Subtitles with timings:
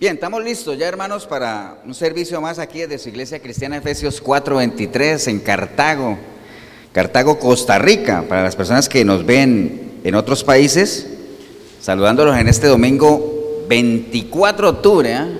[0.00, 5.28] Bien, estamos listos ya hermanos para un servicio más aquí desde iglesia cristiana Efesios 4:23
[5.28, 6.16] en Cartago,
[6.90, 11.06] Cartago, Costa Rica, para las personas que nos ven en otros países,
[11.82, 15.12] saludándolos en este domingo 24 de octubre.
[15.12, 15.38] ¿eh?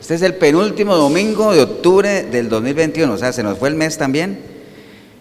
[0.00, 3.76] Este es el penúltimo domingo de octubre del 2021, o sea, se nos fue el
[3.76, 4.30] mes también.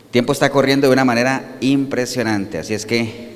[0.06, 3.31] El tiempo está corriendo de una manera impresionante, así es que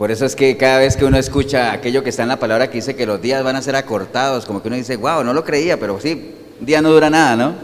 [0.00, 2.68] por eso es que cada vez que uno escucha aquello que está en la palabra
[2.70, 5.34] que dice que los días van a ser acortados, como que uno dice, wow, no
[5.34, 7.54] lo creía, pero sí, un día no dura nada, ¿no?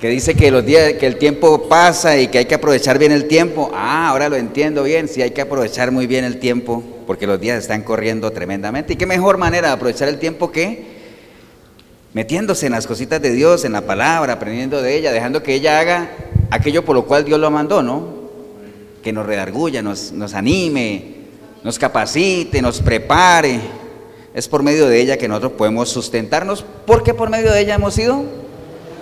[0.00, 3.10] Que dice que los días, que el tiempo pasa y que hay que aprovechar bien
[3.10, 3.72] el tiempo.
[3.74, 7.40] Ah, ahora lo entiendo bien, sí hay que aprovechar muy bien el tiempo, porque los
[7.40, 8.92] días están corriendo tremendamente.
[8.92, 10.84] ¿Y qué mejor manera de aprovechar el tiempo que
[12.12, 15.80] metiéndose en las cositas de Dios, en la palabra, aprendiendo de ella, dejando que ella
[15.80, 16.10] haga
[16.52, 18.15] aquello por lo cual Dios lo mandó, ¿no?
[19.06, 21.14] Que nos redarguya, nos, nos anime,
[21.62, 23.60] nos capacite, nos prepare.
[24.34, 27.94] Es por medio de ella que nosotros podemos sustentarnos, porque por medio de ella hemos
[27.94, 28.24] sido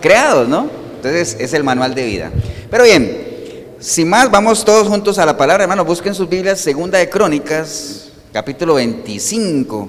[0.02, 0.68] creados, ¿no?
[0.96, 2.30] Entonces es el manual de vida.
[2.70, 5.86] Pero bien, sin más, vamos todos juntos a la palabra, hermanos.
[5.86, 9.88] Busquen sus Biblias, Segunda de Crónicas, capítulo 25.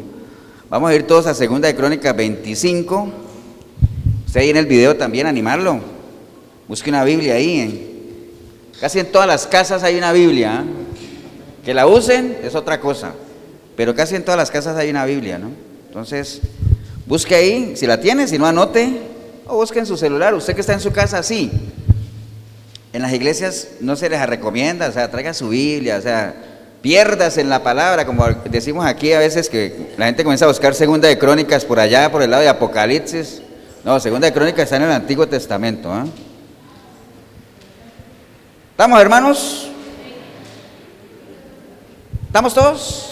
[0.69, 3.09] Vamos a ir todos a Segunda de Crónicas 25.
[4.27, 5.81] Usted ahí en el video también animarlo.
[6.69, 7.94] Busque una Biblia ahí.
[8.79, 10.63] Casi en todas las casas hay una Biblia.
[10.63, 11.63] ¿eh?
[11.65, 13.13] Que la usen es otra cosa,
[13.75, 15.49] pero casi en todas las casas hay una Biblia, ¿no?
[15.87, 16.41] Entonces,
[17.05, 19.01] busque ahí, si la tiene, si no anote,
[19.47, 20.33] o busque en su celular.
[20.33, 21.51] Usted que está en su casa, sí.
[22.93, 26.33] En las iglesias no se les recomienda, o sea, traiga su Biblia, o sea,
[26.81, 30.75] pierdas en la palabra, como decimos aquí a veces que la gente comienza a buscar
[30.75, 33.41] segunda de crónicas por allá, por el lado de Apocalipsis.
[33.83, 35.91] No, segunda de crónicas está en el Antiguo Testamento.
[35.93, 36.03] ¿eh?
[38.75, 39.69] ¿Estamos hermanos?
[42.27, 43.07] ¿Estamos todos?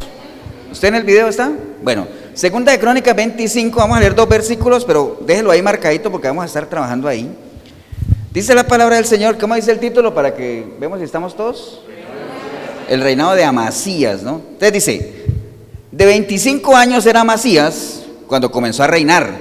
[0.69, 1.53] ¿Usted en el video está?
[1.81, 6.27] Bueno, segunda de Crónicas 25, vamos a leer dos versículos, pero déjelo ahí marcadito porque
[6.27, 7.33] vamos a estar trabajando ahí.
[8.33, 11.79] Dice la palabra del Señor, ¿cómo dice el título para que veamos si estamos todos?
[12.89, 14.41] El reinado de Amasías, ¿no?
[14.45, 15.13] Entonces dice,
[15.93, 19.31] de 25 años era Amasías cuando comenzó a reinar,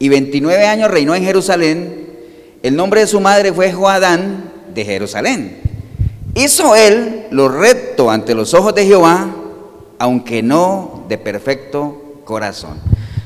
[0.00, 2.08] y 29 años reinó en Jerusalén.
[2.64, 4.45] El nombre de su madre fue Joadán
[4.76, 5.58] de Jerusalén.
[6.34, 9.34] Hizo él lo recto ante los ojos de Jehová,
[9.98, 12.78] aunque no de perfecto corazón.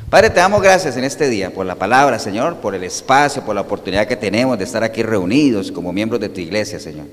[0.08, 3.54] Padre, te damos gracias en este día por la palabra, Señor, por el espacio, por
[3.54, 7.06] la oportunidad que tenemos de estar aquí reunidos como miembros de tu iglesia, Señor.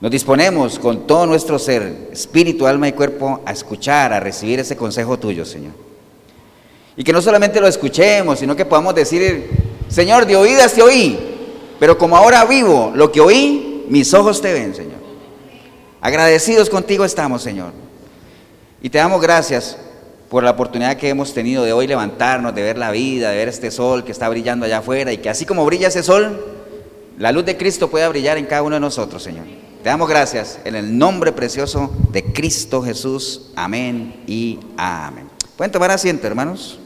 [0.00, 4.76] Nos disponemos con todo nuestro ser, espíritu, alma y cuerpo, a escuchar, a recibir ese
[4.76, 5.72] consejo tuyo, Señor.
[6.96, 9.50] Y que no solamente lo escuchemos, sino que podamos decir,
[9.88, 11.33] Señor, de oídas te oí,
[11.84, 15.00] pero como ahora vivo lo que oí, mis ojos te ven, Señor.
[16.00, 17.72] Agradecidos contigo estamos, Señor.
[18.80, 19.76] Y te damos gracias
[20.30, 23.48] por la oportunidad que hemos tenido de hoy levantarnos, de ver la vida, de ver
[23.48, 26.42] este sol que está brillando allá afuera y que así como brilla ese sol,
[27.18, 29.44] la luz de Cristo pueda brillar en cada uno de nosotros, Señor.
[29.82, 33.50] Te damos gracias en el nombre precioso de Cristo Jesús.
[33.56, 35.28] Amén y amén.
[35.54, 36.78] Pueden tomar asiento, hermanos.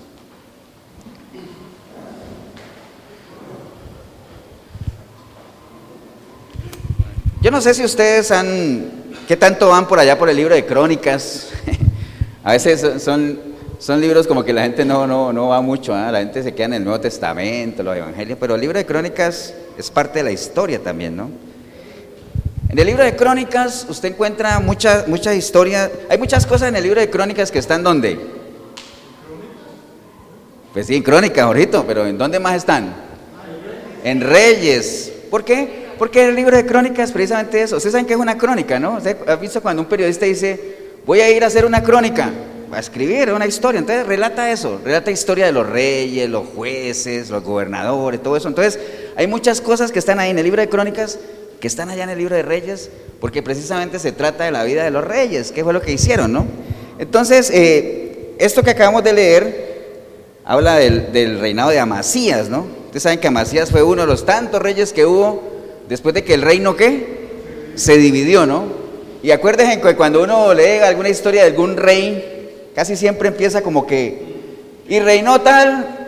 [7.41, 10.66] Yo no sé si ustedes han, ¿qué tanto van por allá por el libro de
[10.66, 11.50] crónicas?
[12.43, 13.38] A veces son,
[13.78, 16.10] son libros como que la gente no, no, no va mucho, ¿ah?
[16.10, 19.54] la gente se queda en el Nuevo Testamento, los Evangelios, pero el libro de crónicas
[19.76, 21.31] es parte de la historia también, ¿no?
[22.71, 26.82] En el libro de crónicas usted encuentra muchas mucha historias, hay muchas cosas en el
[26.82, 28.19] libro de crónicas que están ¿dónde?
[30.72, 32.94] Pues sí, en crónicas, ahorita, pero ¿en dónde más están?
[34.03, 35.12] En Reyes.
[35.31, 35.88] ¿Por qué?
[35.99, 37.77] Porque el libro de crónicas precisamente eso.
[37.77, 38.99] Ustedes saben que es una crónica, ¿no?
[38.99, 42.31] ¿Usted ha visto cuando un periodista dice, voy a ir a hacer una crónica?
[42.73, 43.79] a escribir una historia.
[43.79, 48.49] Entonces relata eso, relata historia de los reyes, los jueces, los gobernadores, todo eso.
[48.49, 48.79] Entonces
[49.17, 51.19] hay muchas cosas que están ahí en el libro de crónicas,
[51.61, 54.85] que están allá en el libro de reyes, porque precisamente se trata de la vida
[54.85, 56.47] de los reyes, que fue lo que hicieron, ¿no?
[56.99, 59.69] Entonces, eh, esto que acabamos de leer
[60.44, 62.67] habla del, del reinado de Amasías, ¿no?
[62.87, 65.57] Ustedes saben que Amasías fue uno de los tantos reyes que hubo
[65.88, 67.29] después de que el reino qué?
[67.75, 68.67] Se dividió, ¿no?
[69.23, 73.87] Y acuérdense que cuando uno lee alguna historia de algún rey, casi siempre empieza como
[73.87, 74.23] que,
[74.88, 75.99] y reinó tal,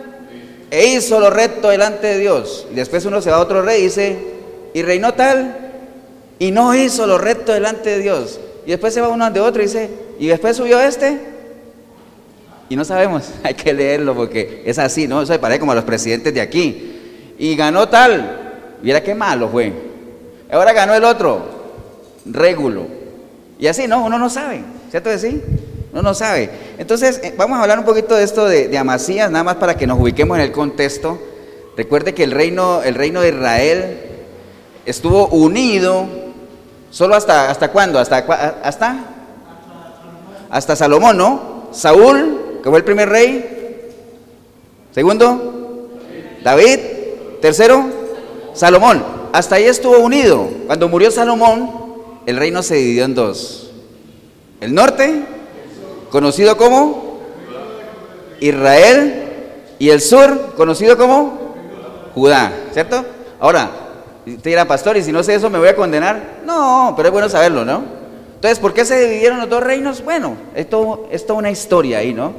[0.69, 2.67] e hizo lo recto delante de Dios.
[2.71, 4.17] Y después uno se va a otro rey y dice,
[4.73, 5.71] y reinó tal,
[6.39, 8.39] y no hizo lo recto delante de Dios.
[8.65, 9.89] Y después se va uno ante otro y dice,
[10.19, 11.19] y después subió este,
[12.71, 15.21] y no sabemos, hay que leerlo porque es así, ¿no?
[15.21, 17.35] Eso parece como a los presidentes de aquí.
[17.37, 18.50] Y ganó tal,
[18.81, 19.73] Mira qué malo fue.
[20.51, 21.41] Ahora ganó el otro,
[22.25, 22.85] régulo.
[23.59, 24.03] Y así, ¿no?
[24.03, 25.41] Uno no sabe, ¿cierto sí?
[25.93, 26.49] No no sabe.
[26.77, 29.75] Entonces, eh, vamos a hablar un poquito de esto de, de, Amasías, nada más para
[29.75, 31.19] que nos ubiquemos en el contexto.
[31.75, 33.99] Recuerde que el reino, el reino de Israel
[34.85, 36.05] estuvo unido
[36.89, 37.99] solo hasta, hasta cuándo?
[37.99, 38.17] Hasta,
[38.63, 39.05] hasta,
[40.49, 41.69] hasta Salomón, ¿no?
[41.71, 43.89] Saúl, que fue el primer rey.
[44.91, 45.89] Segundo,
[46.43, 46.79] David.
[47.41, 47.83] Tercero,
[48.53, 49.03] Salomón.
[49.33, 50.49] Hasta ahí estuvo unido.
[50.67, 51.71] Cuando murió Salomón,
[52.25, 53.71] el reino se dividió en dos.
[54.59, 55.23] El norte,
[56.09, 57.19] conocido como
[58.39, 59.21] Israel,
[59.81, 61.55] y el sur, conocido como
[62.13, 63.03] Judá, ¿cierto?
[63.39, 63.71] Ahora,
[64.27, 66.41] usted dirá, pastor, y si no sé eso, ¿me voy a condenar?
[66.45, 67.83] No, pero es bueno saberlo, ¿no?
[68.35, 70.03] Entonces, ¿por qué se dividieron los dos reinos?
[70.03, 72.31] Bueno, esto es toda una historia ahí, ¿no?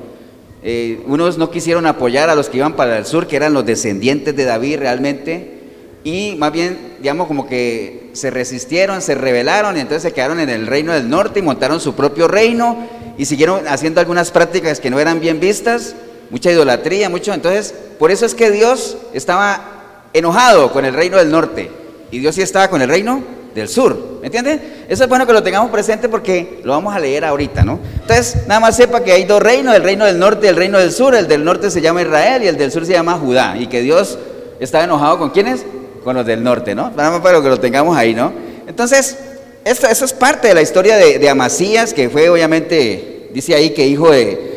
[0.62, 3.66] Eh, unos no quisieron apoyar a los que iban para el sur, que eran los
[3.66, 5.61] descendientes de David realmente,
[6.04, 10.50] y más bien, digamos, como que se resistieron, se rebelaron, y entonces se quedaron en
[10.50, 12.76] el reino del norte y montaron su propio reino
[13.16, 15.94] y siguieron haciendo algunas prácticas que no eran bien vistas,
[16.30, 17.32] mucha idolatría, mucho.
[17.32, 21.70] Entonces, por eso es que Dios estaba enojado con el reino del norte
[22.10, 23.22] y Dios sí estaba con el reino
[23.54, 24.18] del sur.
[24.20, 24.84] ¿Me entiende?
[24.88, 27.78] Eso es bueno que lo tengamos presente porque lo vamos a leer ahorita, ¿no?
[28.00, 30.78] Entonces, nada más sepa que hay dos reinos, el reino del norte y el reino
[30.78, 31.14] del sur.
[31.14, 33.56] El del norte se llama Israel y el del sur se llama Judá.
[33.58, 34.18] Y que Dios
[34.58, 35.64] estaba enojado con quiénes?
[36.02, 36.90] Con los del norte, ¿no?
[36.90, 38.32] Nada más para que lo tengamos ahí, ¿no?
[38.66, 39.16] Entonces,
[39.64, 43.86] esto, eso es parte de la historia de, Amasías, que fue obviamente, dice ahí que
[43.86, 44.52] hijo de,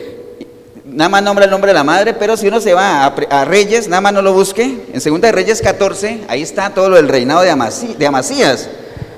[0.86, 3.88] nada más nombra el nombre de la madre, pero si uno se va a, Reyes,
[3.88, 7.08] nada más no lo busque, en segunda de Reyes 14, ahí está todo lo del
[7.08, 7.54] reinado de,
[7.98, 8.70] de Amasías.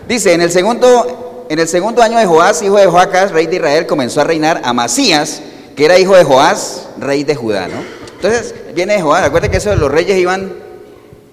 [0.08, 3.58] Dice, en el segundo, en el segundo año de Joás, hijo de Joacás, rey de
[3.58, 5.42] Israel, comenzó a reinar Amasías,
[5.76, 7.82] que era hijo de Joás, rey de Judá, ¿no?
[8.16, 10.67] Entonces, viene de Joás, acuérdate que eso de los reyes iban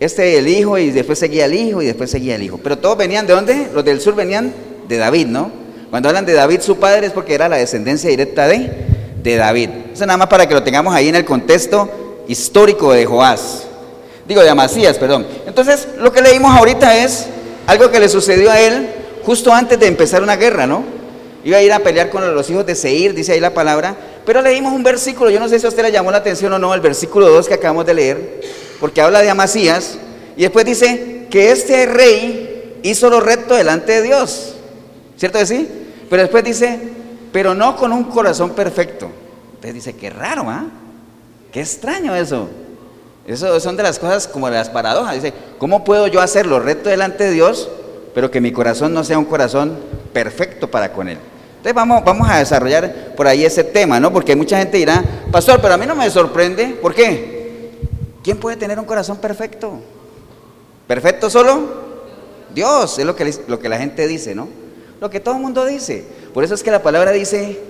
[0.01, 2.59] este el hijo y después seguía el hijo y después seguía el hijo.
[2.63, 3.69] Pero todos venían de dónde?
[3.73, 4.53] Los del sur venían
[4.89, 5.51] de David, ¿no?
[5.91, 8.71] Cuando hablan de David su padre es porque era la descendencia directa de,
[9.23, 9.71] de David.
[9.93, 11.89] Eso nada más para que lo tengamos ahí en el contexto
[12.27, 13.65] histórico de Joás.
[14.27, 15.27] Digo, de Amasías, perdón.
[15.47, 17.27] Entonces, lo que leímos ahorita es
[17.67, 18.89] algo que le sucedió a él
[19.25, 20.83] justo antes de empezar una guerra, ¿no?
[21.45, 23.95] Iba a ir a pelear con los hijos de Seir, dice ahí la palabra.
[24.25, 26.59] Pero leímos un versículo, yo no sé si a usted le llamó la atención o
[26.59, 28.41] no, el versículo 2 que acabamos de leer
[28.81, 29.99] porque habla de Amasías,
[30.37, 34.55] y después dice que este rey hizo lo recto delante de Dios.
[35.17, 35.69] ¿Cierto sí?
[36.11, 36.79] Pero después dice,
[37.33, 39.11] pero no con un corazón perfecto.
[39.55, 40.67] Entonces dice, qué raro, ¿ah?
[41.53, 42.49] Qué extraño eso.
[43.27, 45.15] Eso son de las cosas como de las paradojas.
[45.15, 47.71] Dice, ¿cómo puedo yo hacer lo recto delante de Dios,
[48.15, 49.79] pero que mi corazón no sea un corazón
[50.13, 51.19] perfecto para con Él?
[51.57, 54.13] Entonces vamos, vamos a desarrollar por ahí ese tema, ¿no?
[54.13, 56.67] Porque mucha gente dirá, pastor, pero a mí no me sorprende.
[56.83, 57.44] ¿Por qué?
[58.25, 59.81] ¿Quién puede tener un corazón perfecto?
[60.89, 61.85] ¿Perfecto solo?
[62.55, 64.49] Dios, es lo que, lo que la gente dice, ¿no?
[64.99, 66.05] Lo que todo el mundo dice.
[66.33, 67.61] Por eso es que la palabra dice,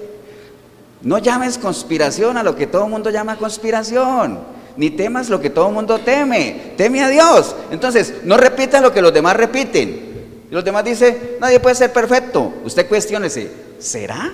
[1.03, 4.39] no llames conspiración a lo que todo el mundo llama conspiración,
[4.77, 7.57] ni temas lo que todo el mundo teme, teme a Dios.
[7.73, 10.15] Entonces, no repitas lo que los demás repiten.
[10.49, 12.53] Y los demás dicen, nadie puede ser perfecto.
[12.65, 14.33] Usted cuestiónese, ¿será?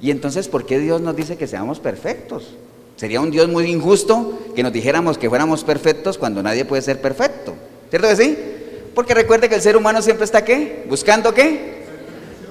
[0.00, 2.54] Y entonces, ¿por qué Dios nos dice que seamos perfectos?
[3.00, 7.00] Sería un Dios muy injusto que nos dijéramos que fuéramos perfectos cuando nadie puede ser
[7.00, 7.54] perfecto.
[7.88, 8.38] ¿Cierto que sí?
[8.94, 10.84] Porque recuerde que el ser humano siempre está qué?
[10.86, 11.86] Buscando qué?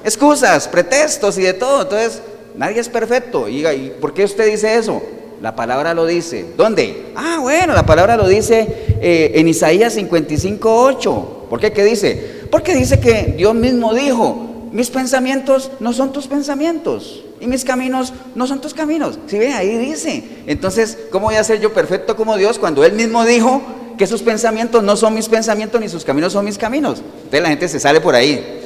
[0.03, 1.83] Excusas, pretextos y de todo.
[1.83, 2.23] Entonces,
[2.55, 3.47] nadie es perfecto.
[3.47, 5.03] Y, ¿y por qué usted dice eso?
[5.39, 6.43] La palabra lo dice.
[6.57, 7.11] ¿Dónde?
[7.15, 11.45] Ah, bueno, la palabra lo dice eh, en Isaías 55, 8.
[11.47, 11.71] ¿Por qué?
[11.71, 12.39] ¿Qué dice?
[12.49, 18.13] Porque dice que Dios mismo dijo, mis pensamientos no son tus pensamientos y mis caminos
[18.35, 19.17] no son tus caminos.
[19.27, 20.23] Si ve, ahí dice.
[20.45, 23.61] Entonces, ¿cómo voy a ser yo perfecto como Dios cuando Él mismo dijo
[23.97, 26.99] que sus pensamientos no son mis pensamientos ni sus caminos son mis caminos?
[26.99, 28.59] Entonces la gente se sale por ahí.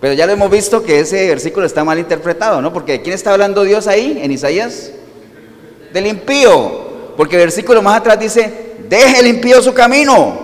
[0.00, 2.72] Pero ya lo hemos visto que ese versículo está mal interpretado, ¿no?
[2.72, 4.92] Porque quién está hablando Dios ahí en Isaías?
[5.92, 6.88] Del impío.
[7.16, 10.38] Porque el versículo más atrás dice, deje el impío su camino.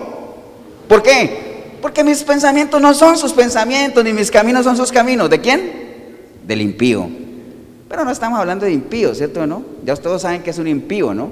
[0.87, 1.77] ¿Por qué?
[1.81, 5.29] Porque mis pensamientos no son sus pensamientos, ni mis caminos son sus caminos.
[5.29, 5.71] ¿De quién?
[6.45, 7.24] Del impío.
[7.87, 9.63] Pero no estamos hablando de impío, ¿cierto no?
[9.83, 11.29] Ya todos saben que es un impío, ¿no?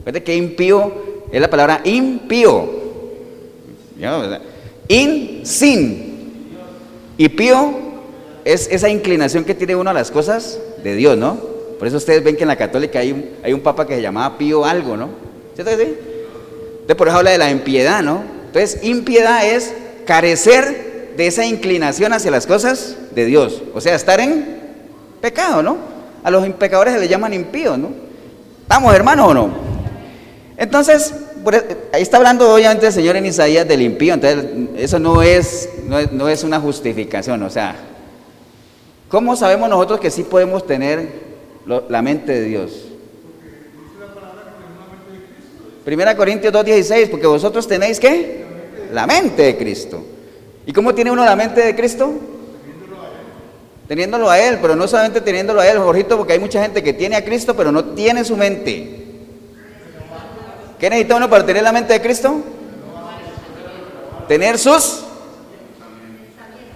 [0.00, 0.92] Fíjate que impío
[1.32, 2.86] es la palabra impío.
[4.88, 6.16] In, sin.
[7.18, 7.74] Y pío
[8.44, 11.36] es esa inclinación que tiene uno a las cosas de Dios, ¿no?
[11.78, 14.02] Por eso ustedes ven que en la católica hay un, hay un papa que se
[14.02, 15.08] llamaba Pío algo, ¿no?
[15.54, 15.94] ¿Cierto que sí?
[16.72, 18.22] Entonces por eso habla de la impiedad, ¿no?
[18.46, 19.74] Entonces impiedad es
[20.06, 23.62] carecer de esa inclinación hacia las cosas de Dios.
[23.74, 24.60] O sea, estar en
[25.20, 25.95] pecado, ¿no?
[26.26, 27.90] A los pecadores se les llaman impíos, ¿no?
[28.62, 29.50] ¿Estamos hermanos o no?
[30.56, 31.14] Entonces,
[31.52, 34.44] e, ahí está hablando obviamente el Señor en Isaías del impío, entonces
[34.76, 37.76] eso no es, no es, una justificación, o sea,
[39.08, 41.26] ¿cómo sabemos nosotros que sí podemos tener
[41.66, 42.72] la mente de Dios.
[45.84, 48.44] Primera Corintios 2.16, porque vosotros tenéis qué?
[48.92, 50.02] La mente de Cristo.
[50.66, 52.12] ¿Y cómo tiene uno la mente de Cristo?
[53.88, 56.92] Teniéndolo a Él, pero no solamente teniéndolo a Él, Jorgito, porque hay mucha gente que
[56.92, 59.04] tiene a Cristo, pero no tiene su mente.
[60.78, 62.42] ¿Qué necesita uno para tener la mente de Cristo?
[64.28, 65.02] Tener sus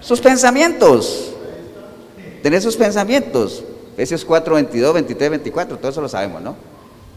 [0.01, 1.33] sus pensamientos.
[2.43, 3.63] Tener sus pensamientos.
[3.95, 6.70] Efesios 4, 22, 23, 24, todo eso lo sabemos, ¿no?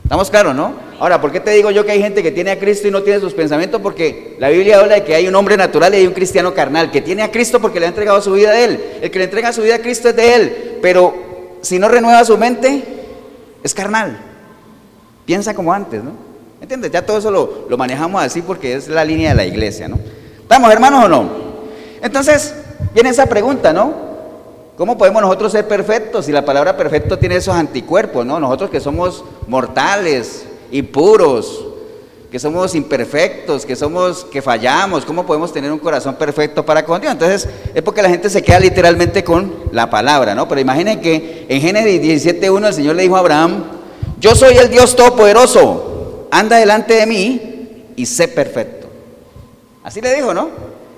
[0.03, 0.73] ¿Estamos claros, no?
[0.99, 3.03] Ahora, ¿por qué te digo yo que hay gente que tiene a Cristo y no
[3.03, 3.81] tiene sus pensamientos?
[3.81, 6.91] Porque la Biblia habla de que hay un hombre natural y hay un cristiano carnal,
[6.91, 8.79] que tiene a Cristo porque le ha entregado su vida a Él.
[9.01, 11.15] El que le entrega su vida a Cristo es de Él, pero
[11.61, 12.83] si no renueva su mente,
[13.63, 14.19] es carnal.
[15.25, 16.11] Piensa como antes, ¿no?
[16.61, 16.91] ¿Entiendes?
[16.91, 19.97] Ya todo eso lo, lo manejamos así porque es la línea de la iglesia, ¿no?
[20.41, 21.29] ¿Estamos hermanos o no?
[22.01, 22.53] Entonces,
[22.93, 24.12] viene esa pregunta, ¿no?
[24.77, 28.39] ¿Cómo podemos nosotros ser perfectos si la palabra perfecto tiene esos anticuerpos, ¿no?
[28.39, 31.65] Nosotros que somos mortales y puros,
[32.31, 36.99] que somos imperfectos, que somos que fallamos, ¿cómo podemos tener un corazón perfecto para con
[36.99, 37.13] Dios?
[37.13, 40.47] Entonces, es porque la gente se queda literalmente con la palabra, ¿no?
[40.47, 43.63] Pero imaginen que en Génesis 17:1 el Señor le dijo a Abraham,
[44.19, 48.87] "Yo soy el Dios todopoderoso, anda delante de mí y sé perfecto."
[49.83, 50.49] Así le dijo, ¿no?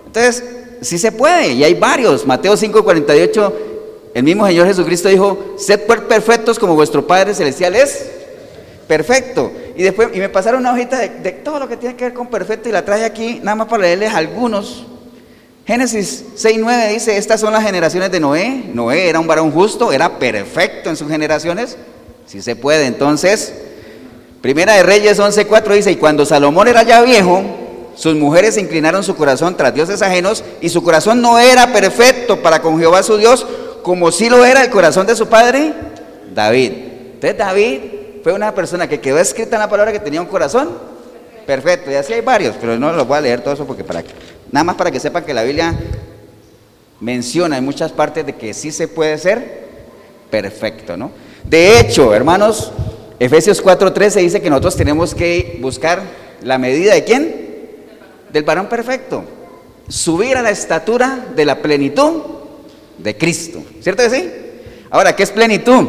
[0.06, 0.42] Entonces,
[0.82, 2.26] sí se puede, y hay varios.
[2.26, 3.54] Mateo 5:48,
[4.14, 8.06] el mismo Señor Jesucristo dijo, sed perfectos como vuestro Padre Celestial es
[8.88, 9.52] perfecto.
[9.76, 12.14] Y después, y me pasaron una hojita de, de todo lo que tiene que ver
[12.14, 14.86] con perfecto y la traje aquí, nada más para leerles algunos.
[15.66, 18.66] Génesis 6:9 dice, estas son las generaciones de Noé.
[18.74, 21.76] Noé era un varón justo, era perfecto en sus generaciones.
[22.26, 23.54] Si se puede, entonces.
[24.42, 27.44] Primera de Reyes 11:4 dice, y cuando Salomón era ya viejo,
[27.96, 32.62] sus mujeres inclinaron su corazón tras dioses ajenos y su corazón no era perfecto para
[32.62, 33.46] con Jehová su Dios
[33.84, 35.74] como si lo era el corazón de su padre
[36.34, 36.72] David.
[37.14, 37.80] Entonces David
[38.24, 40.70] fue una persona que quedó escrita en la palabra que tenía un corazón
[41.46, 41.92] perfecto.
[41.92, 44.04] Y así hay varios, pero no los voy a leer todo eso porque para
[44.52, 45.74] nada más para que sepan que la Biblia
[47.00, 49.66] menciona en muchas partes de que sí se puede ser
[50.30, 51.12] perfecto, ¿no?
[51.44, 52.72] De hecho, hermanos,
[53.20, 56.02] Efesios 4:13 dice que nosotros tenemos que buscar
[56.42, 57.45] la medida de quién?
[58.32, 59.24] Del varón perfecto.
[59.88, 62.22] Subir a la estatura de la plenitud
[62.98, 63.64] de Cristo.
[63.82, 64.30] ¿Cierto que sí?
[64.90, 65.84] Ahora, ¿qué es plenitud?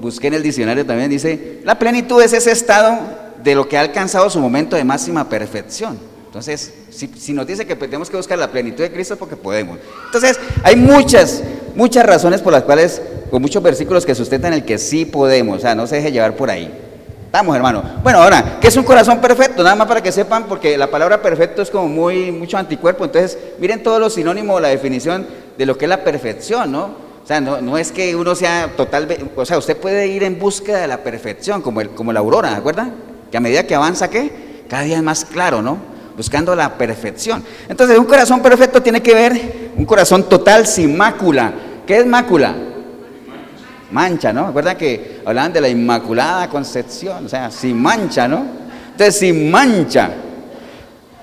[0.00, 2.98] Busqué en el diccionario también, dice, la plenitud es ese estado
[3.42, 5.98] de lo que ha alcanzado su momento de máxima perfección.
[6.26, 9.78] Entonces, si, nos dice que tenemos que buscar la plenitud de Cristo, porque podemos.
[10.06, 11.44] Entonces, hay muchas,
[11.76, 13.00] muchas razones por las cuales,
[13.30, 16.34] con muchos versículos que sustentan el que sí podemos, o sea, no se deje llevar
[16.34, 16.83] por ahí.
[17.34, 17.82] Estamos, hermano.
[18.04, 19.64] Bueno, ahora, ¿qué es un corazón perfecto?
[19.64, 23.04] Nada más para que sepan, porque la palabra perfecto es como muy, mucho anticuerpo.
[23.04, 25.26] Entonces, miren todos los sinónimos, la definición
[25.58, 26.84] de lo que es la perfección, ¿no?
[26.84, 30.38] O sea, no, no es que uno sea total, o sea, usted puede ir en
[30.38, 32.84] búsqueda de la perfección, como, el, como la aurora, ¿de acuerdo?
[33.32, 34.62] Que a medida que avanza, ¿qué?
[34.68, 35.78] Cada día es más claro, ¿no?
[36.16, 37.42] Buscando la perfección.
[37.68, 41.52] Entonces, un corazón perfecto tiene que ver un corazón total sin mácula.
[41.84, 42.54] ¿Qué es mácula?
[43.90, 44.48] Mancha, ¿no?
[44.48, 47.26] ¿Recuerdan que hablaban de la Inmaculada Concepción?
[47.26, 48.44] O sea, sin mancha, ¿no?
[48.92, 50.10] Entonces, sin mancha.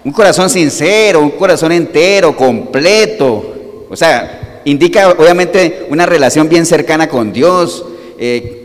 [0.03, 3.87] Un corazón sincero, un corazón entero, completo.
[3.89, 7.85] O sea, indica obviamente una relación bien cercana con Dios.
[8.17, 8.57] Eh,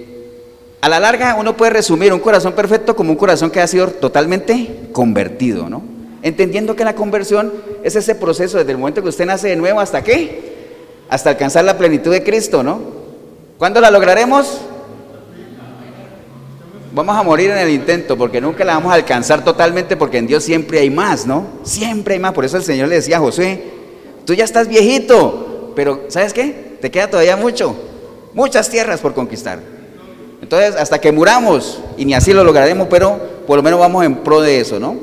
[0.80, 3.88] a la larga uno puede resumir un corazón perfecto como un corazón que ha sido
[3.88, 5.82] totalmente convertido, ¿no?
[6.22, 7.52] Entendiendo que la conversión
[7.84, 10.54] es ese proceso desde el momento que usted nace de nuevo hasta qué?
[11.08, 12.95] Hasta alcanzar la plenitud de Cristo, ¿no?
[13.58, 14.60] ¿Cuándo la lograremos?
[16.92, 20.26] Vamos a morir en el intento porque nunca la vamos a alcanzar totalmente porque en
[20.26, 21.46] Dios siempre hay más, ¿no?
[21.62, 22.34] Siempre hay más.
[22.34, 23.64] Por eso el Señor le decía a José,
[24.26, 26.76] tú ya estás viejito, pero ¿sabes qué?
[26.82, 27.74] Te queda todavía mucho,
[28.34, 29.60] muchas tierras por conquistar.
[30.42, 34.16] Entonces, hasta que muramos, y ni así lo lograremos, pero por lo menos vamos en
[34.16, 34.96] pro de eso, ¿no?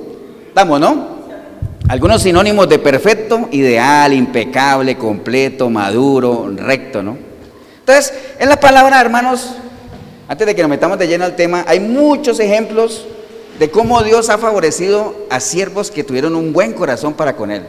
[0.47, 1.07] Estamos, ¿no?
[1.87, 7.32] Algunos sinónimos de perfecto, ideal, impecable, completo, maduro, recto, ¿no?
[7.85, 9.55] Entonces, en la palabra, hermanos,
[10.29, 13.05] antes de que nos metamos de lleno al tema, hay muchos ejemplos
[13.59, 17.63] de cómo Dios ha favorecido a siervos que tuvieron un buen corazón para con Él.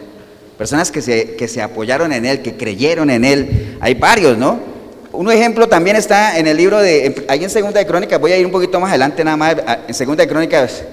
[0.57, 3.77] Personas que se, que se apoyaron en Él, que creyeron en Él.
[3.81, 4.61] Hay varios, ¿no?
[5.11, 8.37] Un ejemplo también está en el libro de, ahí en Segunda de Crónicas, voy a
[8.37, 9.57] ir un poquito más adelante nada más,
[9.89, 10.85] en Segunda de Crónicas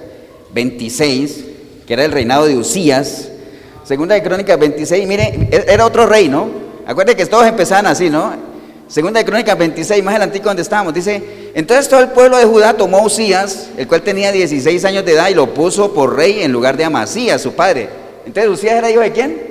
[0.51, 1.45] 26,
[1.85, 3.29] que era el reinado de Usías.
[3.83, 6.49] Segunda de Crónicas 26, mire, e, era otro rey, ¿no?
[6.87, 8.50] Acuérdense que todos empezaban así, ¿no?
[8.91, 12.73] Segunda de Crónicas 26, más adelante donde estábamos, dice, entonces todo el pueblo de Judá
[12.73, 16.41] tomó a Usías, el cual tenía 16 años de edad, y lo puso por rey
[16.41, 17.87] en lugar de Amasías, su padre.
[18.25, 19.41] Entonces Usías era hijo de quién?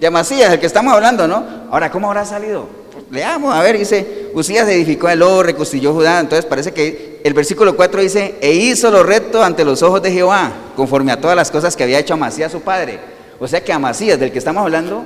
[0.00, 1.44] De Amasías, el que estamos hablando, ¿no?
[1.70, 2.66] Ahora, ¿cómo habrá salido?
[3.08, 6.18] Leamos, a ver, dice, Usías edificó el oro, reconstruyó Judá.
[6.18, 10.10] Entonces parece que el versículo 4 dice, e hizo lo recto ante los ojos de
[10.10, 12.98] Jehová, conforme a todas las cosas que había hecho Amasías su padre.
[13.38, 15.04] O sea que Amasías, del que estamos hablando,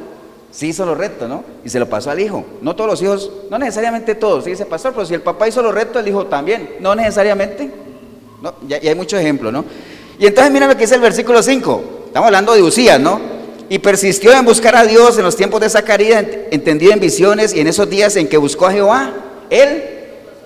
[0.50, 1.44] sí hizo lo recto, ¿no?
[1.64, 2.44] Y se lo pasó al hijo.
[2.60, 5.72] No todos los hijos, no necesariamente todos, dice pastor, pero si el papá hizo lo
[5.72, 6.76] recto, el hijo también.
[6.80, 7.70] No necesariamente.
[8.42, 9.64] No, ya, hay muchos ejemplos, ¿no?
[10.18, 11.82] Y entonces mira lo que dice el versículo 5.
[12.06, 13.20] Estamos hablando de Usías, ¿no?
[13.68, 17.60] Y persistió en buscar a Dios en los tiempos de Zacarías, entendido en visiones y
[17.60, 19.12] en esos días en que buscó a Jehová,
[19.48, 19.84] él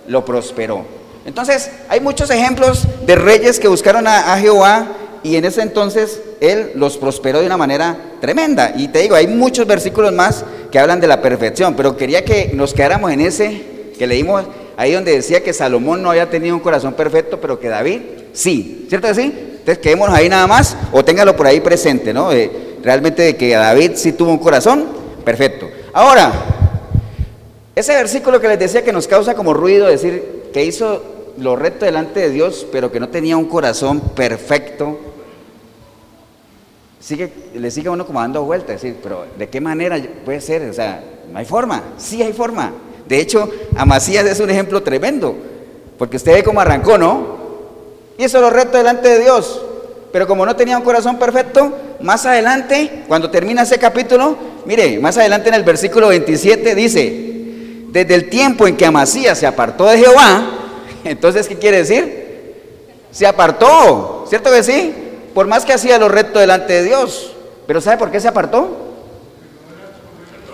[0.06, 0.84] lo prosperó.
[1.24, 4.88] Entonces, hay muchos ejemplos de reyes que buscaron a, Jehová
[5.24, 8.74] y en ese entonces él los prosperó de una manera tremenda.
[8.76, 12.50] Y te digo, hay muchos versículos más que hablan de la perfección, pero quería que
[12.52, 13.62] nos quedáramos en ese
[13.98, 14.44] que leímos
[14.76, 18.00] ahí donde decía que Salomón no había tenido un corazón perfecto, pero que David
[18.34, 18.84] sí.
[18.88, 19.22] ¿Cierto que sí?
[19.24, 22.30] Entonces quedémonos ahí nada más o téngalo por ahí presente, ¿no?
[22.82, 24.84] realmente de que David sí tuvo un corazón
[25.24, 25.70] perfecto.
[25.94, 26.32] Ahora,
[27.74, 31.02] ese versículo que les decía que nos causa como ruido decir que hizo
[31.38, 34.98] lo recto delante de Dios, pero que no tenía un corazón perfecto,
[37.04, 40.62] sigue, le sigue uno como dando vueltas, decir, pero ¿de qué manera puede ser?
[40.68, 42.72] O sea, no hay forma, sí hay forma.
[43.06, 45.36] De hecho, Amasías es un ejemplo tremendo,
[45.98, 47.44] porque usted ve cómo arrancó, ¿no?
[48.16, 49.60] Hizo lo recto delante de Dios,
[50.12, 55.18] pero como no tenía un corazón perfecto, más adelante, cuando termina ese capítulo, mire, más
[55.18, 57.30] adelante en el versículo 27 dice,
[57.90, 60.50] desde el tiempo en que Amasías se apartó de Jehová,
[61.04, 62.24] entonces, ¿qué quiere decir?
[63.10, 65.03] Se apartó, ¿cierto que sí?
[65.34, 67.32] Por más que hacía lo recto delante de Dios.
[67.66, 68.68] Pero ¿sabe por qué se apartó?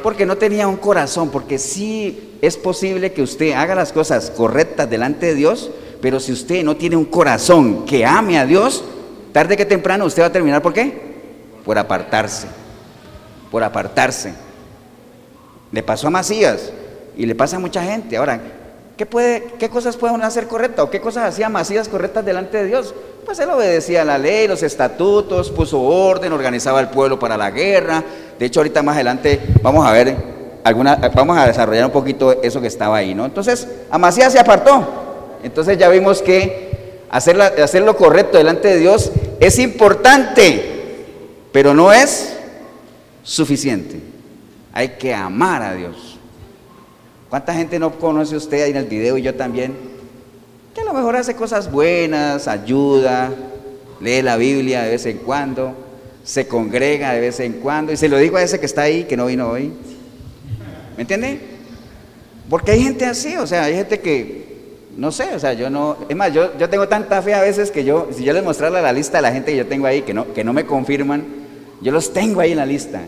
[0.03, 4.89] Porque no tenía un corazón, porque sí es posible que usted haga las cosas correctas
[4.89, 5.71] delante de Dios,
[6.01, 8.83] pero si usted no tiene un corazón que ame a Dios,
[9.33, 11.11] tarde que temprano usted va a terminar, ¿por qué?
[11.65, 12.47] Por apartarse,
[13.51, 14.33] por apartarse.
[15.71, 16.73] Le pasó a Macías
[17.17, 18.17] y le pasa a mucha gente.
[18.17, 18.41] Ahora,
[18.97, 22.57] ¿qué, puede, qué cosas puede uno hacer correctas o qué cosas hacía Macías correctas delante
[22.57, 22.95] de Dios?
[23.25, 28.03] Pues él obedecía la ley, los estatutos, puso orden, organizaba al pueblo para la guerra.
[28.39, 30.17] De hecho, ahorita más adelante vamos a ver
[30.65, 33.25] alguna, vamos a desarrollar un poquito eso que estaba ahí, ¿no?
[33.25, 34.87] Entonces, Amasías se apartó.
[35.43, 36.71] Entonces ya vimos que
[37.11, 41.07] hacer, hacer lo correcto delante de Dios es importante,
[41.53, 42.37] pero no es
[43.23, 44.01] suficiente.
[44.73, 46.19] Hay que amar a Dios.
[47.29, 49.90] ¿Cuánta gente no conoce usted ahí en el video y yo también?
[50.81, 53.31] A lo mejor hace cosas buenas, ayuda,
[54.01, 55.75] lee la Biblia de vez en cuando,
[56.25, 59.05] se congrega de vez en cuando, y se lo digo a ese que está ahí,
[59.05, 59.73] que no vino hoy.
[60.97, 61.39] ¿Me entiende?
[62.49, 64.41] Porque hay gente así, o sea, hay gente que
[64.97, 67.71] no sé, o sea, yo no, es más, yo, yo tengo tanta fe a veces
[67.71, 70.03] que yo, si yo les mostrara la lista de la gente que yo tengo ahí,
[70.03, 71.25] que no, que no me confirman,
[71.81, 73.03] yo los tengo ahí en la lista.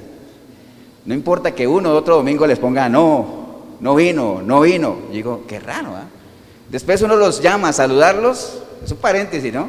[1.04, 3.26] No importa que uno o otro domingo les ponga, no,
[3.80, 4.98] no vino, no vino.
[5.08, 6.04] Yo digo, qué raro, ¿ah?
[6.72, 9.68] Después uno los llama a saludarlos, es un paréntesis, ¿no?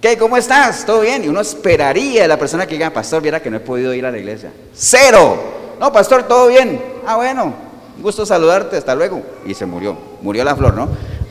[0.00, 0.16] ¿Qué?
[0.16, 0.86] ¿Cómo estás?
[0.86, 1.24] ¿Todo bien?
[1.24, 4.06] Y uno esperaría a la persona que diga, pastor, viera que no he podido ir
[4.06, 4.52] a la iglesia.
[4.72, 5.36] ¡Cero!
[5.80, 6.80] No, pastor, todo bien.
[7.04, 7.52] Ah, bueno,
[7.96, 9.20] un gusto saludarte, hasta luego.
[9.44, 10.88] Y se murió, murió la flor, ¿no?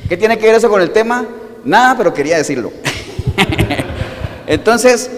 [0.09, 1.25] ¿Qué tiene que ver eso con el tema?
[1.63, 2.73] Nada, pero quería decirlo.
[4.47, 5.09] entonces,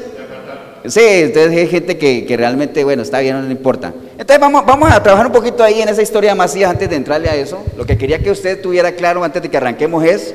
[0.85, 3.93] sí, entonces hay gente que, realmente, bueno, está bien, no le importa.
[4.11, 7.29] Entonces vamos, vamos a trabajar un poquito ahí en esa historia Macías antes de entrarle
[7.29, 7.63] a eso.
[7.77, 10.33] Lo que quería que usted tuviera claro antes de que arranquemos es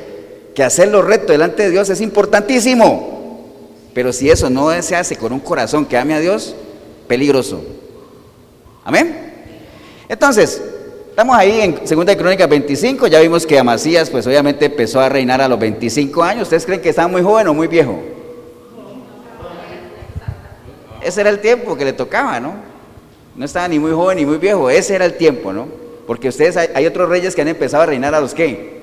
[0.55, 3.45] que hacer lo recto delante de Dios es importantísimo.
[3.95, 6.55] Pero si eso no se hace con un corazón que ame a Dios,
[7.09, 7.63] peligroso.
[8.85, 9.35] Amén.
[10.09, 10.63] Entonces,
[11.17, 15.09] Estamos ahí en Segunda de Crónicas 25, ya vimos que Amasías pues obviamente empezó a
[15.09, 16.43] reinar a los 25 años.
[16.43, 17.99] ¿Ustedes creen que estaba muy joven o muy viejo?
[21.07, 22.55] Ese era el tiempo que le tocaba, ¿no?
[23.37, 25.69] No estaba ni muy joven ni muy viejo, ese era el tiempo, ¿no?
[26.05, 28.83] Porque ustedes, hay, otros reyes que han empezado a reinar a los qué?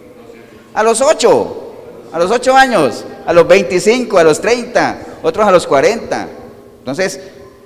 [0.73, 1.73] A los 8,
[2.13, 6.27] a los 8 años, a los 25, a los 30, otros a los 40.
[6.79, 7.19] Entonces,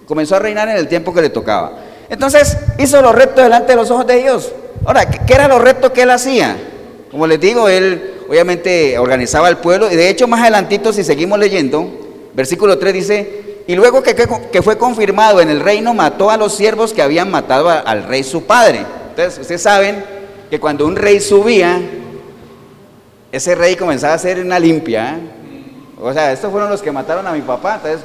[0.07, 1.77] comenzó a reinar en el tiempo que le tocaba.
[2.09, 4.53] Entonces hizo los retos delante de los ojos de Dios.
[4.85, 6.57] Ahora, ¿qué era los retos que él hacía?
[7.11, 11.37] Como les digo, él obviamente organizaba el pueblo y de hecho más adelantito si seguimos
[11.37, 11.87] leyendo,
[12.33, 16.93] versículo 3 dice, y luego que, fue confirmado en el reino, mató a los siervos
[16.93, 18.85] que habían matado al rey su padre.
[19.09, 20.05] Entonces, ustedes saben
[20.49, 21.81] que cuando un rey subía,
[23.29, 25.15] ese rey comenzaba a hacer una limpia.
[25.15, 25.19] ¿eh?
[26.01, 28.01] O sea, estos fueron los que mataron a mi papá, entonces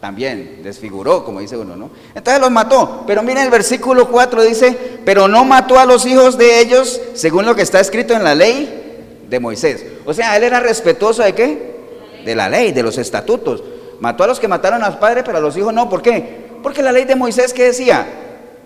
[0.00, 1.90] también desfiguró, como dice uno, ¿no?
[2.14, 3.04] Entonces los mató.
[3.06, 7.46] Pero miren el versículo 4 dice, pero no mató a los hijos de ellos según
[7.46, 9.84] lo que está escrito en la ley de Moisés.
[10.04, 11.76] O sea, él era respetuoso de qué?
[12.24, 13.62] De la ley, de los estatutos.
[14.00, 15.88] Mató a los que mataron a los padres, pero a los hijos no.
[15.88, 16.46] ¿Por qué?
[16.62, 18.06] Porque la ley de Moisés que decía,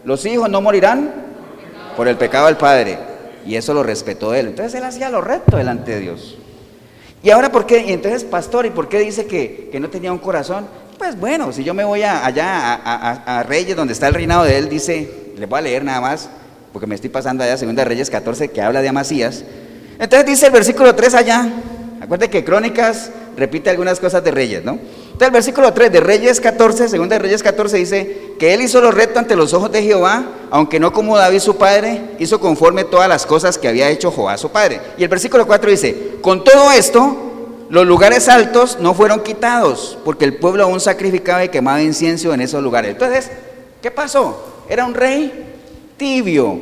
[0.05, 1.13] los hijos no morirán
[1.97, 2.99] por el pecado del padre.
[3.47, 4.49] y eso lo respetó él.
[4.49, 6.37] Entonces él hacía lo recto delante de Dios.
[7.23, 7.85] Y ahora, ¿por qué?
[7.87, 10.67] Y entonces, pastor, ¿y por qué dice que, que, no tenía un corazón?
[10.99, 14.69] Pues bueno, si yo me voy allá a, Reyes, donde está el reinado de él,
[14.69, 16.31] dice, le voy a leer nada más,
[16.73, 19.45] porque me estoy pasando allá, segunda Reyes 14, que habla de Amasías.
[19.99, 21.49] Entonces dice el versículo 3 allá,
[22.01, 24.79] acuérdate que Crónicas repite algunas cosas de Reyes, ¿no?
[25.21, 28.81] Entonces el versículo 3 de Reyes 14, segunda de Reyes 14 dice que él hizo
[28.81, 32.85] lo recto ante los ojos de Jehová, aunque no como David su padre, hizo conforme
[32.85, 34.81] todas las cosas que había hecho Jehová su padre.
[34.97, 40.25] Y el versículo 4 dice, con todo esto, los lugares altos no fueron quitados, porque
[40.25, 42.93] el pueblo aún sacrificaba y quemaba incienso en esos lugares.
[42.93, 43.31] Entonces,
[43.83, 44.65] ¿qué pasó?
[44.71, 45.53] Era un rey
[45.99, 46.59] tibio.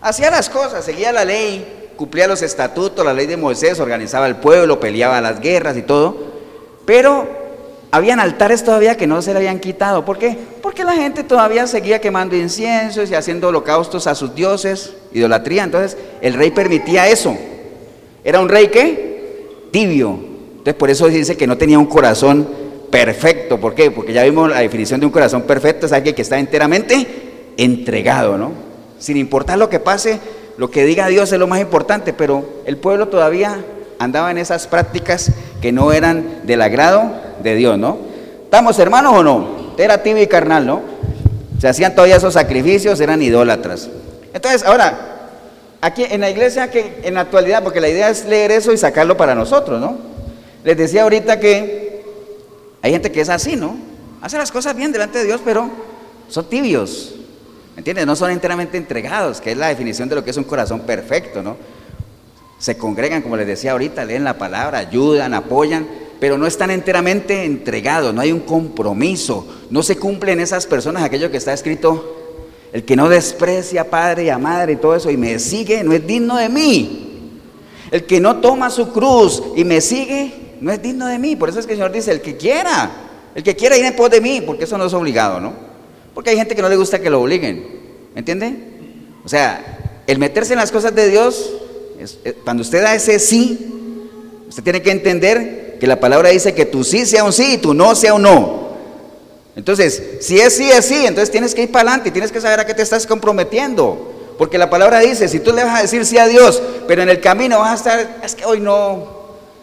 [0.00, 4.34] Hacía las cosas, seguía la ley, cumplía los estatutos, la ley de Moisés, organizaba el
[4.34, 6.16] pueblo, peleaba las guerras y todo,
[6.84, 7.43] pero
[7.94, 10.04] habían altares todavía que no se le habían quitado.
[10.04, 10.36] ¿Por qué?
[10.60, 15.62] Porque la gente todavía seguía quemando inciensos y haciendo holocaustos a sus dioses, idolatría.
[15.62, 17.36] Entonces el rey permitía eso.
[18.24, 20.18] Era un rey que tibio.
[20.50, 22.48] Entonces por eso dice que no tenía un corazón
[22.90, 23.60] perfecto.
[23.60, 23.92] ¿Por qué?
[23.92, 27.06] Porque ya vimos la definición de un corazón perfecto, es alguien que está enteramente
[27.56, 28.50] entregado, ¿no?
[28.98, 30.18] Sin importar lo que pase,
[30.56, 33.64] lo que diga Dios es lo más importante, pero el pueblo todavía
[34.04, 37.10] andaba en esas prácticas que no eran del agrado
[37.42, 37.98] de Dios, ¿no?
[38.44, 39.74] ¿Estamos hermanos o no?
[39.78, 40.82] Era tibio y carnal, ¿no?
[41.58, 43.88] Se hacían todavía esos sacrificios, eran idólatras.
[44.32, 45.30] Entonces, ahora,
[45.80, 48.76] aquí en la iglesia, que en la actualidad, porque la idea es leer eso y
[48.76, 49.96] sacarlo para nosotros, ¿no?
[50.62, 52.04] Les decía ahorita que
[52.82, 53.76] hay gente que es así, ¿no?
[54.20, 55.70] Hace las cosas bien delante de Dios, pero
[56.28, 57.14] son tibios,
[57.74, 58.06] ¿me entiendes?
[58.06, 61.42] No son enteramente entregados, que es la definición de lo que es un corazón perfecto,
[61.42, 61.56] ¿no?
[62.64, 65.86] Se congregan, como les decía ahorita, leen la palabra, ayudan, apoyan,
[66.18, 71.30] pero no están enteramente entregados, no hay un compromiso, no se cumplen esas personas aquello
[71.30, 72.40] que está escrito,
[72.72, 75.84] el que no desprecia a padre y a madre y todo eso y me sigue
[75.84, 77.40] no es digno de mí.
[77.90, 81.36] El que no toma su cruz y me sigue no es digno de mí.
[81.36, 82.90] Por eso es que el Señor dice, el que quiera,
[83.34, 85.52] el que quiera ir en pos de mí, porque eso no es obligado, ¿no?
[86.14, 87.62] Porque hay gente que no le gusta que lo obliguen,
[88.14, 88.56] ¿me entiende?
[89.22, 91.60] O sea, el meterse en las cosas de Dios
[92.44, 94.08] cuando usted da ese sí,
[94.48, 97.58] usted tiene que entender que la palabra dice que tu sí sea un sí y
[97.58, 98.64] tu no sea un no.
[99.56, 102.60] Entonces, si es sí, es sí, entonces tienes que ir para adelante, tienes que saber
[102.60, 104.12] a qué te estás comprometiendo.
[104.36, 107.08] Porque la palabra dice, si tú le vas a decir sí a Dios, pero en
[107.08, 109.06] el camino vas a estar, es que hoy no,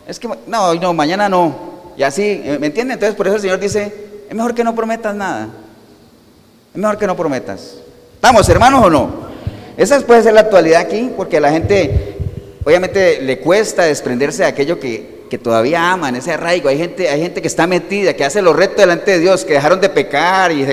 [0.08, 1.72] es que no, hoy no, mañana no.
[1.98, 2.94] Y así, eh, ¿me entienden?
[2.94, 3.94] Entonces por eso el Señor dice,
[4.30, 5.50] es mejor que no prometas nada.
[6.74, 7.76] Es mejor que no prometas.
[8.16, 9.10] ¿Estamos hermanos o no?
[9.76, 12.18] Esa puede ser la actualidad aquí, porque la gente
[12.64, 16.68] obviamente le cuesta desprenderse de aquello que, todavía aman, ese arraigo.
[16.68, 19.54] Hay gente, hay gente que está metida, que hace los retos delante de Dios, que
[19.54, 20.68] dejaron de pecar, y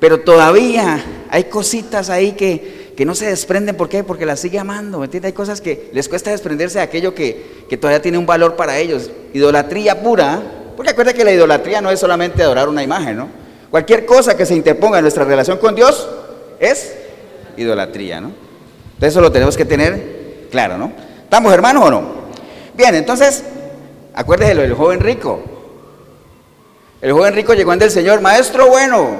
[0.00, 3.76] pero todavía hay cositas ahí que, que, no se desprenden.
[3.76, 4.02] ¿Por qué?
[4.02, 4.98] Porque las sigue amando.
[4.98, 5.28] ¿me entiendes?
[5.28, 8.78] Hay cosas que les cuesta desprenderse de aquello que, que todavía tiene un valor para
[8.78, 9.12] ellos.
[9.32, 10.42] Idolatría pura,
[10.76, 13.28] porque acuérdate que la idolatría no es solamente adorar una imagen, ¿no?
[13.70, 16.08] Cualquier cosa que se interponga en nuestra relación con Dios
[16.58, 16.92] es
[17.56, 18.32] idolatría, ¿no?
[18.94, 20.92] Entonces eso lo tenemos que tener claro, ¿no?
[21.32, 22.02] ¿Estamos hermanos o no?
[22.74, 23.42] Bien, entonces,
[24.12, 25.40] acuérdese del joven rico.
[27.00, 29.14] El joven rico llegó ante el Señor, maestro bueno,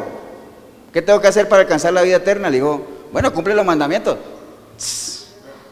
[0.92, 2.51] ¿qué tengo que hacer para alcanzar la vida eterna?
[2.51, 4.18] Le dijo, bueno, cumple los mandamientos.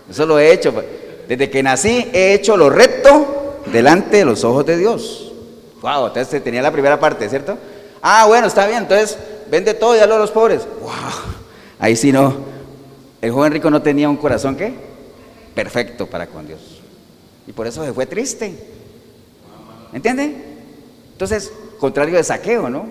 [0.08, 0.72] Eso lo he hecho.
[0.72, 0.86] Pues.
[1.28, 5.34] Desde que nací he hecho lo recto delante de los ojos de Dios.
[5.82, 7.58] Wow, entonces tenía la primera parte, ¿cierto?
[8.00, 9.18] Ah, bueno, está bien, entonces
[9.50, 10.62] vende todo y dalo a los pobres.
[10.80, 10.90] Wow,
[11.78, 12.34] ahí sí no.
[13.20, 14.89] El joven rico no tenía un corazón, ¿qué?
[15.54, 16.80] Perfecto para con Dios.
[17.46, 18.54] Y por eso se fue triste.
[19.92, 20.34] ¿Me entiende?
[21.12, 22.86] Entonces, contrario de saqueo, ¿no?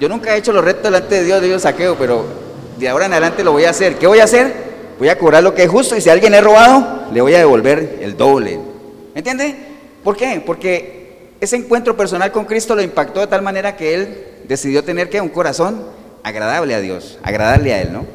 [0.00, 2.24] Yo nunca he hecho los retos delante de Dios de Dios saqueo, pero
[2.78, 3.96] de ahora en adelante lo voy a hacer.
[3.96, 4.52] ¿Qué voy a hacer?
[4.98, 7.38] Voy a cobrar lo que es justo y si alguien he robado, le voy a
[7.38, 8.58] devolver el doble.
[9.14, 9.54] ¿Me entiende?
[10.02, 10.42] ¿Por qué?
[10.44, 15.10] Porque ese encuentro personal con Cristo lo impactó de tal manera que él decidió tener
[15.10, 15.82] que un corazón
[16.22, 18.06] agradable a Dios, agradarle a él, ¿no?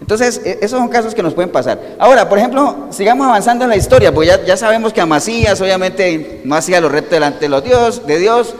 [0.00, 1.96] Entonces, e, esos son casos que nos pueden pasar.
[1.98, 6.54] Ahora, por ejemplo, sigamos avanzando en la historia, pues ya, sabemos que Amasías obviamente no
[6.54, 8.54] hacía los retos delante de, los Dios, de Dios.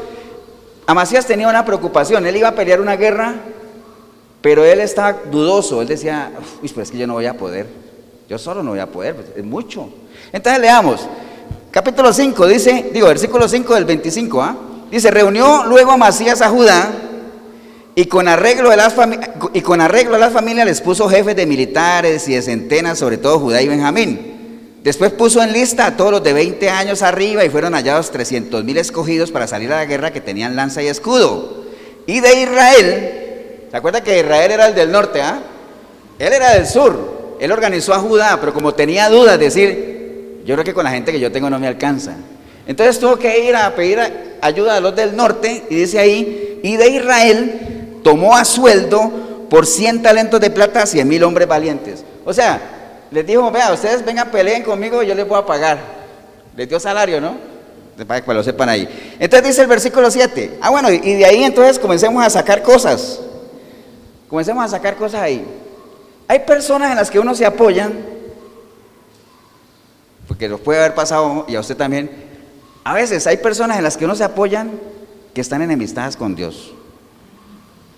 [0.86, 3.34] Amasías tenía una preocupación, él iba a pelear una guerra,
[4.42, 7.66] pero él estaba dudoso, él decía, uy, pues es que yo no voy a poder,
[8.28, 9.88] yo solo no voy a poder, pues, es mucho.
[10.32, 11.06] Entonces leamos,
[11.70, 14.56] capítulo 5, dice, digo, versículo 5 del 25, ¿ah?
[14.90, 16.90] Dice, reunió luego Amasías a Judá
[18.00, 18.94] y con, arreglo de las
[19.52, 23.18] y con arreglo a las familias les puso jefes de militares y de centenas, sobre
[23.18, 24.78] todo Judá y Benjamín.
[24.82, 28.64] Después puso en lista a todos los de 20 años arriba y fueron hallados 300
[28.64, 31.66] mil escogidos para salir a la guerra que tenían lanza y escudo.
[32.06, 35.20] Y de Israel, ¿se acuerda que Israel era el del norte?
[35.20, 35.42] ah?
[36.18, 37.36] Él era del sur.
[37.38, 41.12] él organizó a Judá, pero como tenía dudas, decir, yo creo que con la gente
[41.12, 42.14] que yo tengo no me alcanza.
[42.66, 43.98] Entonces tuvo que ir a pedir
[44.40, 49.10] ayuda a los del norte, y dice ahí, y de Israel tomó a sueldo
[49.48, 52.04] por 100 talentos de plata a 100 mil hombres valientes.
[52.24, 52.60] O sea,
[53.10, 55.78] les dijo, vea, ustedes vengan, peleen conmigo, yo les voy a pagar.
[56.56, 57.36] Les dio salario, ¿no?
[58.06, 59.16] Para que lo sepan ahí.
[59.18, 60.58] Entonces dice el versículo 7.
[60.62, 63.20] Ah, bueno, y de ahí entonces comencemos a sacar cosas.
[64.28, 65.44] Comencemos a sacar cosas ahí.
[66.28, 67.92] Hay personas en las que uno se apoyan,
[70.28, 72.08] porque lo puede haber pasado y a usted también.
[72.84, 74.70] A veces hay personas en las que uno se apoyan
[75.34, 76.72] que están enemistadas con Dios.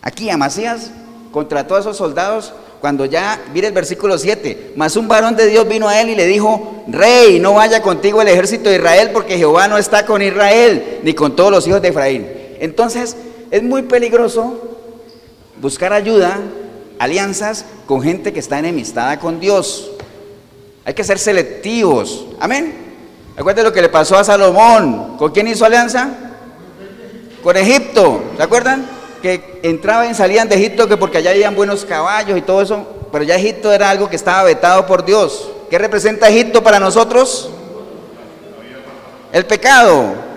[0.02, 0.90] Aquí Amasías
[1.30, 5.68] contra todos esos soldados, cuando ya, mire el versículo 7, más un varón de Dios
[5.68, 9.38] vino a él y le dijo, rey, no vaya contigo el ejército de Israel porque
[9.38, 12.26] Jehová no está con Israel, ni con todos los hijos de Efraín.
[12.58, 13.16] Entonces,
[13.52, 14.76] es muy peligroso
[15.60, 16.40] buscar ayuda,
[16.98, 19.92] alianzas con gente que está enemistada con Dios.
[20.84, 22.26] Hay que ser selectivos.
[22.40, 22.74] Amén.
[23.36, 25.16] Acuérdense lo que le pasó a Salomón.
[25.16, 26.10] ¿Con quién hizo alianza?
[27.42, 28.22] Con Egipto.
[28.36, 29.01] ¿Se acuerdan?
[29.22, 32.86] Que entraban y salían de Egipto que porque allá habían buenos caballos y todo eso.
[33.10, 35.48] Pero ya Egipto era algo que estaba vetado por Dios.
[35.70, 37.48] ¿Qué representa Egipto para nosotros?
[39.32, 40.32] El pecado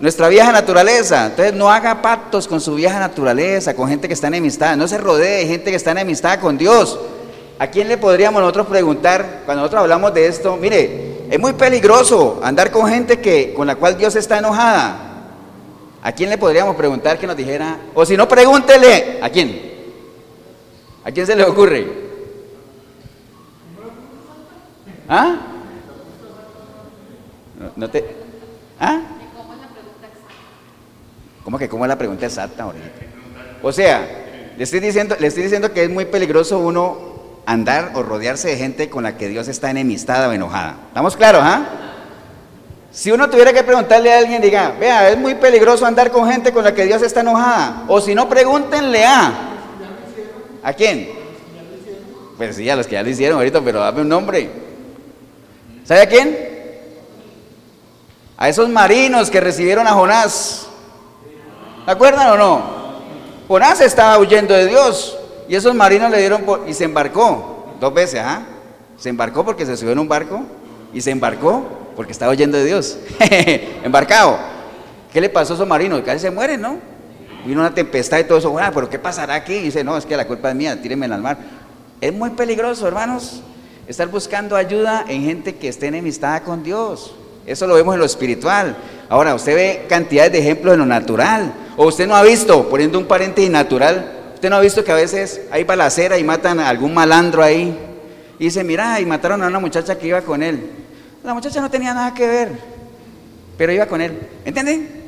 [0.00, 1.26] nuestra vieja naturaleza.
[1.26, 4.76] Entonces no haga pactos con su vieja naturaleza, con gente que está enemistada.
[4.76, 6.98] No se rodee de gente que está enemistada con Dios.
[7.58, 10.56] ¿A quién le podríamos nosotros preguntar cuando nosotros hablamos de esto?
[10.56, 15.03] Mire, es muy peligroso andar con gente que, con la cual Dios está enojada.
[16.04, 17.78] ¿A quién le podríamos preguntar que nos dijera?
[17.94, 19.20] O si no, pregúntele.
[19.22, 19.58] ¿A quién?
[21.02, 21.86] ¿A quién se le ocurre?
[25.08, 25.36] ¿Ah?
[27.74, 28.04] No, te...
[28.78, 29.00] ¿Ah?
[31.42, 32.84] ¿Cómo que cómo es la pregunta exacta ahorita?
[33.62, 34.06] O sea,
[34.58, 36.98] le estoy, diciendo, le estoy diciendo que es muy peligroso uno
[37.46, 40.76] andar o rodearse de gente con la que Dios está enemistada o enojada.
[40.88, 41.93] ¿Estamos claros, ah?
[42.94, 46.52] Si uno tuviera que preguntarle a alguien, diga, vea, es muy peligroso andar con gente
[46.52, 47.82] con la que Dios está enojada.
[47.88, 49.32] O si no, pregúntenle a.
[50.62, 51.10] ¿A quién?
[52.36, 54.48] Pues sí, a los que ya lo hicieron ahorita, pero dame un nombre.
[55.84, 56.38] ¿Sabe a quién?
[58.36, 60.68] A esos marinos que recibieron a Jonás.
[61.84, 62.62] ¿Se acuerdan o no?
[63.48, 68.20] Jonás estaba huyendo de Dios y esos marinos le dieron y se embarcó dos veces,
[68.24, 68.42] ¿ah?
[68.96, 70.42] Se embarcó porque se subió en un barco
[70.92, 72.98] y se embarcó porque estaba huyendo de Dios.
[73.84, 74.38] Embarcado.
[75.12, 76.02] ¿Qué le pasó a esos marinos?
[76.02, 76.78] Casi se mueren, ¿no?
[77.46, 78.50] Vino una tempestad y todo eso.
[78.50, 79.54] Bueno, pero ¿qué pasará aquí?
[79.54, 81.38] Y dice, no, es que la culpa es mía, tírenme al mar.
[82.00, 83.42] Es muy peligroso, hermanos,
[83.86, 87.14] estar buscando ayuda en gente que esté enemistada con Dios.
[87.46, 88.76] Eso lo vemos en lo espiritual.
[89.08, 91.52] Ahora, usted ve cantidades de ejemplos en lo natural.
[91.76, 94.96] O usted no ha visto, poniendo un paréntesis natural, usted no ha visto que a
[94.96, 97.78] veces hay balacera y matan a algún malandro ahí.
[98.38, 100.70] Y dice, mira, y mataron a una muchacha que iba con él.
[101.24, 102.52] La muchacha no tenía nada que ver,
[103.56, 104.28] pero iba con él.
[104.44, 105.04] ¿Entienden?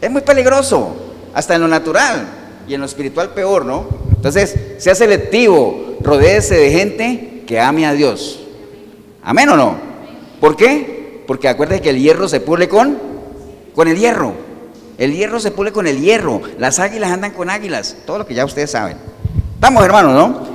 [0.00, 0.94] Es muy peligroso,
[1.34, 2.28] hasta en lo natural
[2.68, 3.88] y en lo espiritual peor, ¿no?
[4.14, 8.38] Entonces, sea selectivo, rodéese de gente que ame a Dios.
[9.24, 9.76] ¿Amén o no?
[10.40, 11.24] ¿Por qué?
[11.26, 12.96] Porque acuérdense que el hierro se pule con,
[13.74, 14.34] con el hierro.
[14.96, 16.40] El hierro se pule con el hierro.
[16.56, 17.96] Las águilas andan con águilas.
[18.06, 18.96] Todo lo que ya ustedes saben.
[19.58, 20.52] Vamos, hermanos, ¿no?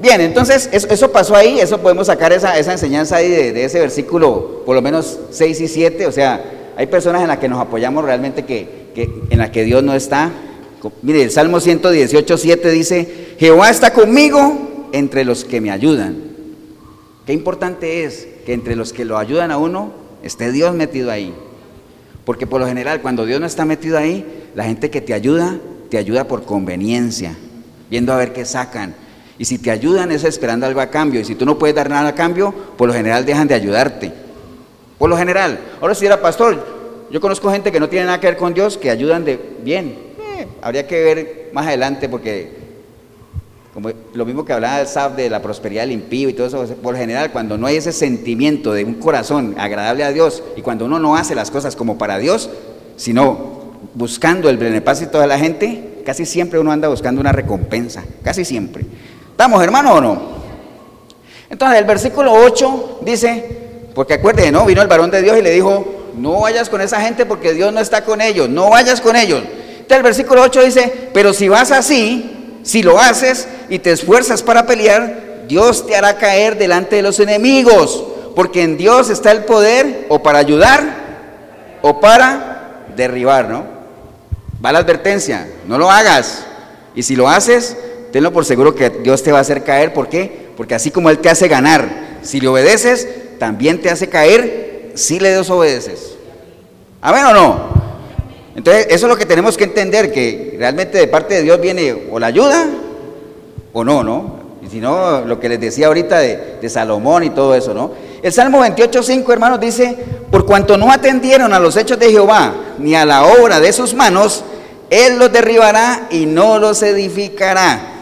[0.00, 1.60] Bien, entonces eso, pasó ahí.
[1.60, 6.06] Eso podemos sacar esa, enseñanza ahí de, ese versículo, por lo menos 6 y 7.
[6.06, 6.42] O sea,
[6.76, 8.90] hay personas en las que nos apoyamos realmente que,
[9.28, 10.30] en las que Dios no está.
[11.02, 16.16] Mire, el Salmo 118, 7 dice, Jehová está conmigo entre los que me ayudan.
[17.26, 21.34] Qué importante es que entre los que lo ayudan a uno esté Dios metido ahí.
[22.24, 25.58] Porque por lo general, cuando Dios no está metido ahí, la gente que te ayuda,
[25.90, 27.36] te ayuda por conveniencia,
[27.90, 28.94] viendo a ver qué sacan.
[29.40, 31.18] Y si te ayudan es esperando algo a cambio.
[31.18, 34.12] Y si tú no puedes dar nada a cambio, por lo general dejan de ayudarte.
[34.98, 35.58] Por lo general.
[35.80, 36.62] Ahora si era pastor,
[37.10, 39.96] yo conozco gente que no tiene nada que ver con Dios, que ayudan de bien.
[40.36, 42.52] Eh, habría que ver más adelante porque
[43.72, 46.74] como lo mismo que hablaba el SAP de la prosperidad del impío y todo eso,
[46.74, 50.84] por general, cuando no hay ese sentimiento de un corazón agradable a Dios y cuando
[50.84, 52.50] uno no hace las cosas como para Dios,
[52.96, 58.44] sino buscando el beneplácito de la gente, casi siempre uno anda buscando una recompensa, casi
[58.44, 58.84] siempre.
[59.40, 60.22] ¿Estamos, hermano, o no?
[61.48, 64.66] Entonces, el versículo 8 dice, porque acuérdense, ¿no?
[64.66, 67.72] Vino el varón de Dios y le dijo, no vayas con esa gente porque Dios
[67.72, 69.42] no está con ellos, no vayas con ellos.
[69.42, 74.42] Entonces, el versículo 8 dice, pero si vas así, si lo haces y te esfuerzas
[74.42, 78.04] para pelear, Dios te hará caer delante de los enemigos,
[78.36, 80.84] porque en Dios está el poder o para ayudar
[81.80, 83.64] o para derribar, ¿no?
[84.62, 86.44] Va la advertencia, no lo hagas.
[86.94, 87.74] Y si lo haces,
[88.12, 89.92] tenlo por seguro que Dios te va a hacer caer.
[89.92, 90.50] ¿Por qué?
[90.56, 95.18] Porque así como Él te hace ganar, si le obedeces, también te hace caer si
[95.20, 96.16] le desobedeces.
[97.00, 97.80] ¿Amén o no?
[98.54, 102.08] Entonces, eso es lo que tenemos que entender, que realmente de parte de Dios viene
[102.10, 102.68] o la ayuda
[103.72, 104.40] o no, ¿no?
[104.62, 107.92] Y si no, lo que les decía ahorita de, de Salomón y todo eso, ¿no?
[108.22, 109.96] El Salmo 28.5, hermanos, dice,
[110.30, 113.94] por cuanto no atendieron a los hechos de Jehová, ni a la obra de sus
[113.94, 114.44] manos,
[114.90, 117.99] Él los derribará y no los edificará.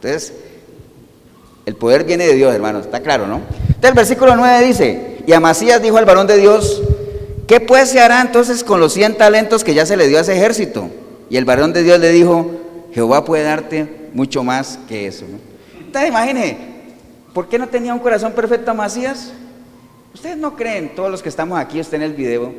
[0.00, 0.32] Entonces,
[1.66, 3.42] el poder viene de Dios, hermanos, está claro, ¿no?
[3.60, 6.82] Entonces el versículo 9 dice, y Amasías dijo al varón de Dios,
[7.48, 10.20] ¿qué pues se hará entonces con los 100 talentos que ya se le dio a
[10.20, 10.88] ese ejército?
[11.28, 12.48] Y el varón de Dios le dijo,
[12.94, 15.26] Jehová puede darte mucho más que eso.
[15.28, 15.38] ¿no?
[15.80, 16.56] Entonces imagine,
[17.34, 19.32] ¿por qué no tenía un corazón perfecto Amasías?
[20.14, 22.52] Ustedes no creen, todos los que estamos aquí, usted en el video,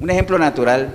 [0.00, 0.92] un ejemplo natural,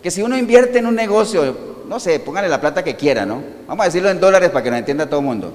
[0.00, 3.42] que si uno invierte en un negocio, no sé, póngale la plata que quiera, ¿no?
[3.66, 5.52] Vamos a decirlo en dólares para que nos entienda todo el mundo.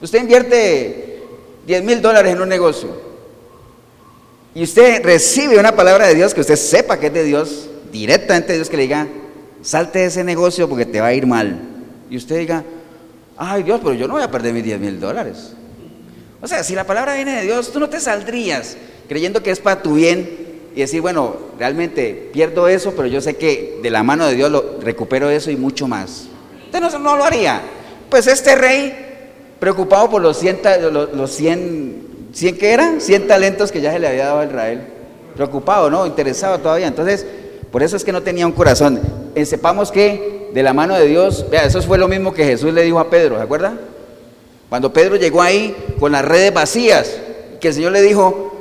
[0.00, 1.22] Usted invierte
[1.66, 2.88] 10 mil dólares en un negocio
[4.54, 8.52] y usted recibe una palabra de Dios que usted sepa que es de Dios, directamente
[8.52, 9.08] de Dios que le diga,
[9.62, 11.58] salte de ese negocio porque te va a ir mal.
[12.08, 12.64] Y usted diga,
[13.36, 15.54] ay Dios, pero yo no voy a perder mis 10 mil dólares.
[16.40, 18.76] O sea, si la palabra viene de Dios, tú no te saldrías
[19.08, 23.36] creyendo que es para tu bien y decir, bueno, realmente pierdo eso, pero yo sé
[23.36, 26.26] que de la mano de Dios lo, recupero eso y mucho más.
[26.66, 27.62] Usted no, no lo haría.
[28.10, 28.92] Pues este rey,
[29.60, 30.60] preocupado por los 100,
[30.92, 34.44] los, los 100, 100 que eran, 100 talentos que ya se le había dado a
[34.46, 34.82] Israel.
[35.36, 36.06] Preocupado, ¿no?
[36.06, 36.88] Interesado todavía.
[36.88, 37.24] Entonces,
[37.70, 39.00] por eso es que no tenía un corazón.
[39.34, 42.82] Eh, sepamos que de la mano de Dios, eso fue lo mismo que Jesús le
[42.82, 43.74] dijo a Pedro, ¿se acuerda?
[44.68, 47.16] Cuando Pedro llegó ahí con las redes vacías,
[47.60, 48.53] que el Señor le dijo,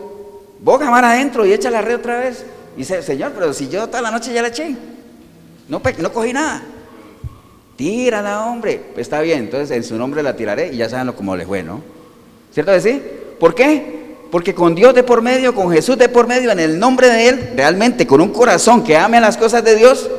[0.63, 2.45] boga mar adentro y echa la red otra vez.
[2.75, 4.75] Y dice, Señor, pero si yo toda la noche ya la eché,
[5.67, 6.63] no, no cogí nada.
[7.75, 8.81] Tírala, hombre.
[8.93, 11.63] Pues está bien, entonces en su nombre la tiraré y ya saben cómo le fue,
[11.63, 11.81] ¿no?
[12.51, 13.01] ¿Cierto que sí?
[13.39, 14.03] ¿Por qué?
[14.31, 17.29] Porque con Dios de por medio, con Jesús de por medio, en el nombre de
[17.29, 20.09] Él, realmente con un corazón que ame las cosas de Dios,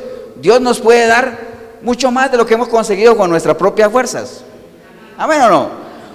[0.41, 1.37] Dios nos puede dar
[1.81, 4.43] mucho más de lo que hemos conseguido con nuestras propias fuerzas.
[5.17, 5.69] ¿Amén o no?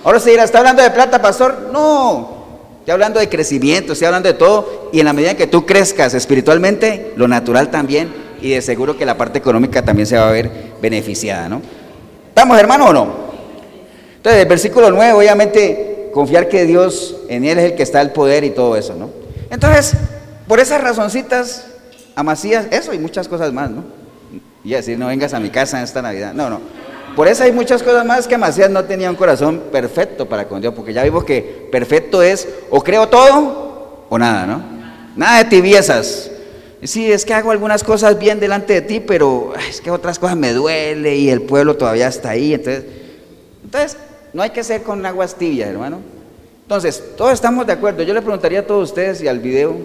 [0.04, 1.70] Ahora se dirá, ¿está hablando de plata, pastor?
[1.72, 2.39] No,
[2.80, 4.90] Estoy hablando de crecimiento, estoy hablando de todo.
[4.92, 8.12] Y en la medida que tú crezcas espiritualmente, lo natural también.
[8.42, 11.60] Y de seguro que la parte económica también se va a ver beneficiada, ¿no?
[12.28, 13.30] ¿Estamos, hermano, o no?
[14.16, 18.10] Entonces, el versículo 9, obviamente, confiar que Dios, en Él es el que está el
[18.10, 19.10] poder y todo eso, ¿no?
[19.50, 19.92] Entonces,
[20.48, 21.66] por esas razoncitas,
[22.16, 23.84] Amasías, eso y muchas cosas más, ¿no?
[24.64, 26.32] Y decir, no vengas a mi casa en esta Navidad.
[26.34, 26.60] No, no.
[27.16, 30.60] Por eso hay muchas cosas más que Macías no tenía un corazón perfecto para con
[30.60, 34.62] Dios, porque ya vimos que perfecto es o creo todo o nada, ¿no?
[35.16, 36.30] Nada de tibiezas.
[36.82, 40.36] Sí, es que hago algunas cosas bien delante de ti, pero es que otras cosas
[40.36, 42.54] me duele y el pueblo todavía está ahí.
[42.54, 42.84] Entonces,
[43.64, 43.96] entonces
[44.32, 46.00] no hay que ser con aguas tibias, hermano.
[46.62, 48.02] Entonces, todos estamos de acuerdo.
[48.02, 49.76] Yo le preguntaría a todos ustedes y al video,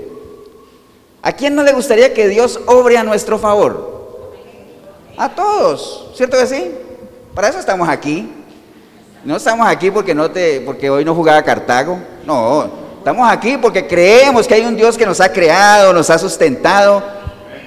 [1.22, 3.96] ¿a quién no le gustaría que Dios obre a nuestro favor?
[5.18, 6.72] A todos, ¿cierto que sí?
[7.36, 8.32] Para eso estamos aquí.
[9.26, 12.00] No estamos aquí porque, no te, porque hoy no jugaba Cartago.
[12.26, 16.18] No, estamos aquí porque creemos que hay un Dios que nos ha creado, nos ha
[16.18, 17.04] sustentado,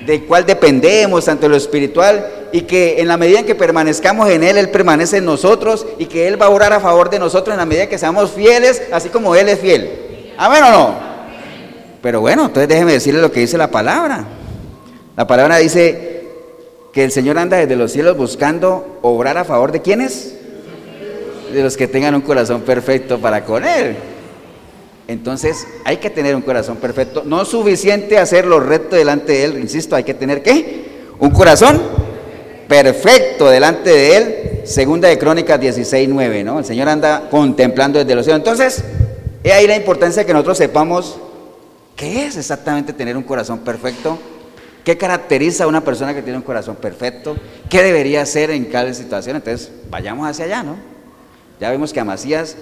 [0.07, 4.43] del cual dependemos ante lo espiritual y que en la medida en que permanezcamos en
[4.43, 7.53] Él, Él permanece en nosotros y que Él va a orar a favor de nosotros
[7.53, 10.33] en la medida que seamos fieles, así como Él es fiel.
[10.39, 10.95] Amén o no.
[12.01, 14.25] Pero bueno, entonces déjeme decirle lo que dice la palabra.
[15.15, 16.18] La palabra dice,
[16.93, 20.35] que el Señor anda desde los cielos buscando obrar a favor de quienes?
[21.53, 23.97] De los que tengan un corazón perfecto para con Él.
[25.07, 27.23] Entonces hay que tener un corazón perfecto.
[27.25, 30.87] No es suficiente hacerlo recto delante de Él, insisto, hay que tener ¿qué?
[31.19, 31.81] Un corazón
[32.69, 34.35] perfecto delante de Él.
[34.65, 36.59] Segunda de Crónicas 16, 9, ¿no?
[36.59, 38.41] El Señor anda contemplando desde los cielos.
[38.41, 38.85] Entonces,
[39.43, 41.19] he ahí la importancia de que nosotros sepamos
[41.97, 44.19] qué es exactamente tener un corazón perfecto
[44.85, 47.37] ¿Qué caracteriza a una persona que tiene un corazón perfecto?
[47.69, 49.37] ¿Qué debería hacer en cada situación?
[49.37, 50.77] Entonces, vayamos hacia allá, ¿no?
[51.61, 52.57] Ya vemos que Amasías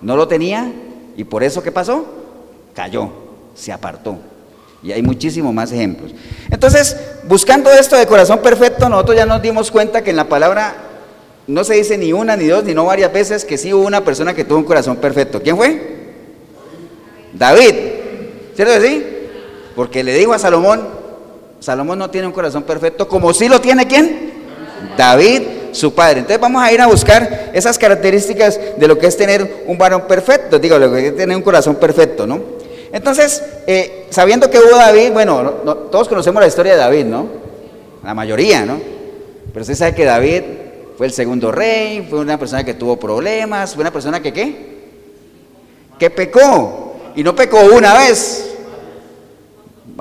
[0.00, 0.70] no lo tenía
[1.16, 2.06] y por eso, ¿qué pasó?
[2.74, 3.10] Cayó,
[3.54, 4.18] se apartó.
[4.82, 6.12] Y hay muchísimos más ejemplos.
[6.50, 10.74] Entonces, buscando esto de corazón perfecto, nosotros ya nos dimos cuenta que en la palabra
[11.46, 14.04] no se dice ni una, ni dos, ni no varias veces que sí hubo una
[14.04, 15.40] persona que tuvo un corazón perfecto.
[15.40, 16.02] ¿Quién fue?
[17.32, 17.74] David.
[18.54, 19.06] ¿Cierto que sí?
[19.74, 21.01] Porque le dijo a Salomón,
[21.62, 24.32] Salomón no tiene un corazón perfecto, como sí lo tiene quién?
[24.96, 25.42] David,
[25.72, 26.20] su padre.
[26.20, 30.02] Entonces vamos a ir a buscar esas características de lo que es tener un varón
[30.08, 32.40] perfecto, digo, lo que es tener un corazón perfecto, ¿no?
[32.92, 35.50] Entonces, eh, sabiendo que hubo David, bueno,
[35.90, 37.26] todos conocemos la historia de David, ¿no?
[38.04, 38.78] La mayoría, ¿no?
[39.52, 40.42] Pero usted sabe que David
[40.98, 44.72] fue el segundo rey, fue una persona que tuvo problemas, fue una persona que, ¿qué?
[45.98, 46.96] que pecó.
[47.14, 48.51] Y no pecó una vez,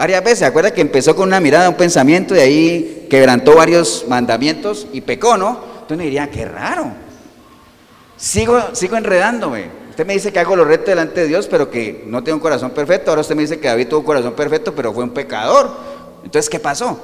[0.01, 0.41] varias veces.
[0.41, 5.37] Acuerda que empezó con una mirada, un pensamiento, y ahí quebrantó varios mandamientos y pecó,
[5.37, 5.59] ¿no?
[5.73, 6.87] Entonces me diría, qué raro.
[8.17, 9.69] Sigo, sigo enredándome.
[9.91, 12.41] Usted me dice que hago lo recto delante de Dios, pero que no tengo un
[12.41, 13.11] corazón perfecto.
[13.11, 15.69] Ahora usted me dice que David tuvo un corazón perfecto, pero fue un pecador.
[16.23, 16.99] Entonces, ¿qué pasó?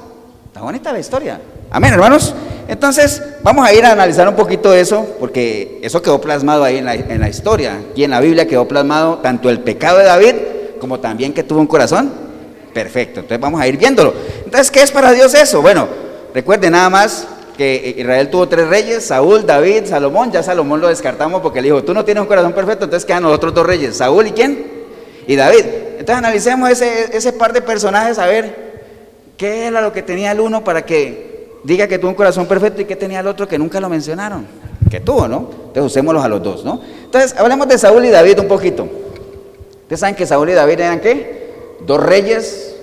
[0.48, 1.39] Está bonita la historia.
[1.70, 2.34] Amén, hermanos.
[2.68, 6.86] Entonces, vamos a ir a analizar un poquito eso, porque eso quedó plasmado ahí en
[6.86, 7.80] la, en la historia.
[7.95, 10.36] Y en la Biblia quedó plasmado tanto el pecado de David
[10.80, 12.26] como también que tuvo un corazón
[12.74, 13.22] perfecto.
[13.22, 14.13] Entonces, vamos a ir viéndolo.
[14.45, 15.61] Entonces, ¿qué es para Dios eso?
[15.61, 15.88] Bueno,
[16.34, 21.41] recuerde nada más que Israel tuvo tres reyes, Saúl, David, Salomón, ya Salomón lo descartamos
[21.41, 23.97] porque le dijo, tú no tienes un corazón perfecto, entonces quedan los otros dos reyes,
[23.97, 24.63] Saúl y quién?
[25.26, 25.65] Y David.
[25.99, 28.68] Entonces analicemos ese, ese par de personajes a ver
[29.36, 32.82] qué era lo que tenía el uno para que diga que tuvo un corazón perfecto
[32.82, 34.45] y qué tenía el otro que nunca lo mencionaron,
[34.89, 35.49] que tuvo, ¿no?
[35.68, 36.80] Entonces usémoslos a los dos, ¿no?
[37.03, 38.88] Entonces hablemos de Saúl y David un poquito.
[39.82, 41.36] Ustedes saben que Saúl y David eran qué?
[41.86, 42.75] Dos reyes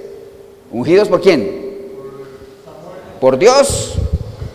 [0.71, 1.65] ungidos por quién?
[3.21, 3.95] Por Dios,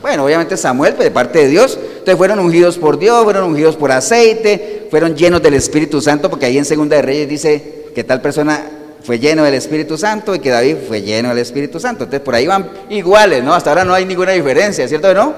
[0.01, 1.77] bueno, obviamente Samuel, pues, de parte de Dios.
[1.77, 6.45] Entonces fueron ungidos por Dios, fueron ungidos por aceite, fueron llenos del Espíritu Santo, porque
[6.45, 8.61] ahí en Segunda de Reyes dice que tal persona
[9.03, 12.05] fue lleno del Espíritu Santo y que David fue lleno del Espíritu Santo.
[12.05, 13.53] Entonces por ahí van iguales, ¿no?
[13.53, 15.33] Hasta ahora no hay ninguna diferencia, ¿cierto o no?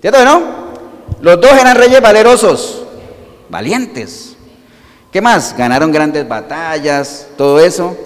[0.00, 0.42] ¿Cierto o no?
[1.20, 2.84] Los dos eran reyes valerosos,
[3.48, 4.35] valientes.
[5.16, 5.56] ¿Qué más?
[5.56, 7.96] Ganaron grandes batallas, todo eso.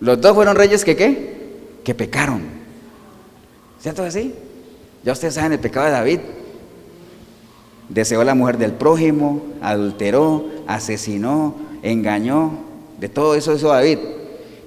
[0.00, 1.54] Los dos fueron reyes que qué?
[1.84, 2.42] Que pecaron.
[3.78, 4.34] ¿Cierto así?
[5.04, 6.18] Ya ustedes saben el pecado de David.
[7.88, 11.54] Deseó la mujer del prójimo, adulteró, asesinó,
[11.84, 12.58] engañó.
[12.98, 14.00] De todo eso hizo David.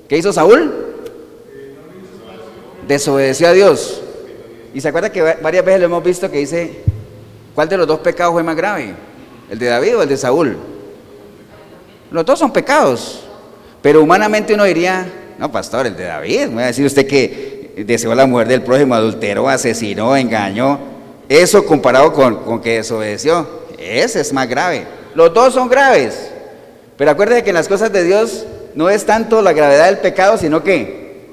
[0.07, 0.71] ¿Qué hizo Saúl?
[2.87, 4.01] Desobedeció a Dios.
[4.73, 6.83] Y se acuerda que varias veces lo hemos visto que dice,
[7.53, 8.95] ¿cuál de los dos pecados fue más grave?
[9.49, 10.57] ¿El de David o el de Saúl?
[12.11, 13.23] Los dos son pecados.
[13.81, 15.07] Pero humanamente uno diría,
[15.37, 16.47] no, pastor, el de David.
[16.47, 20.79] Me va a decir usted que deseó a la mujer del prójimo, adulteró, asesinó, engañó.
[21.29, 23.47] Eso comparado con, que desobedeció,
[23.77, 24.85] ese es más grave.
[25.15, 26.31] Los dos son graves.
[26.97, 28.45] Pero acuérdese que en las cosas de Dios
[28.75, 31.29] no es tanto la gravedad del pecado, sino que,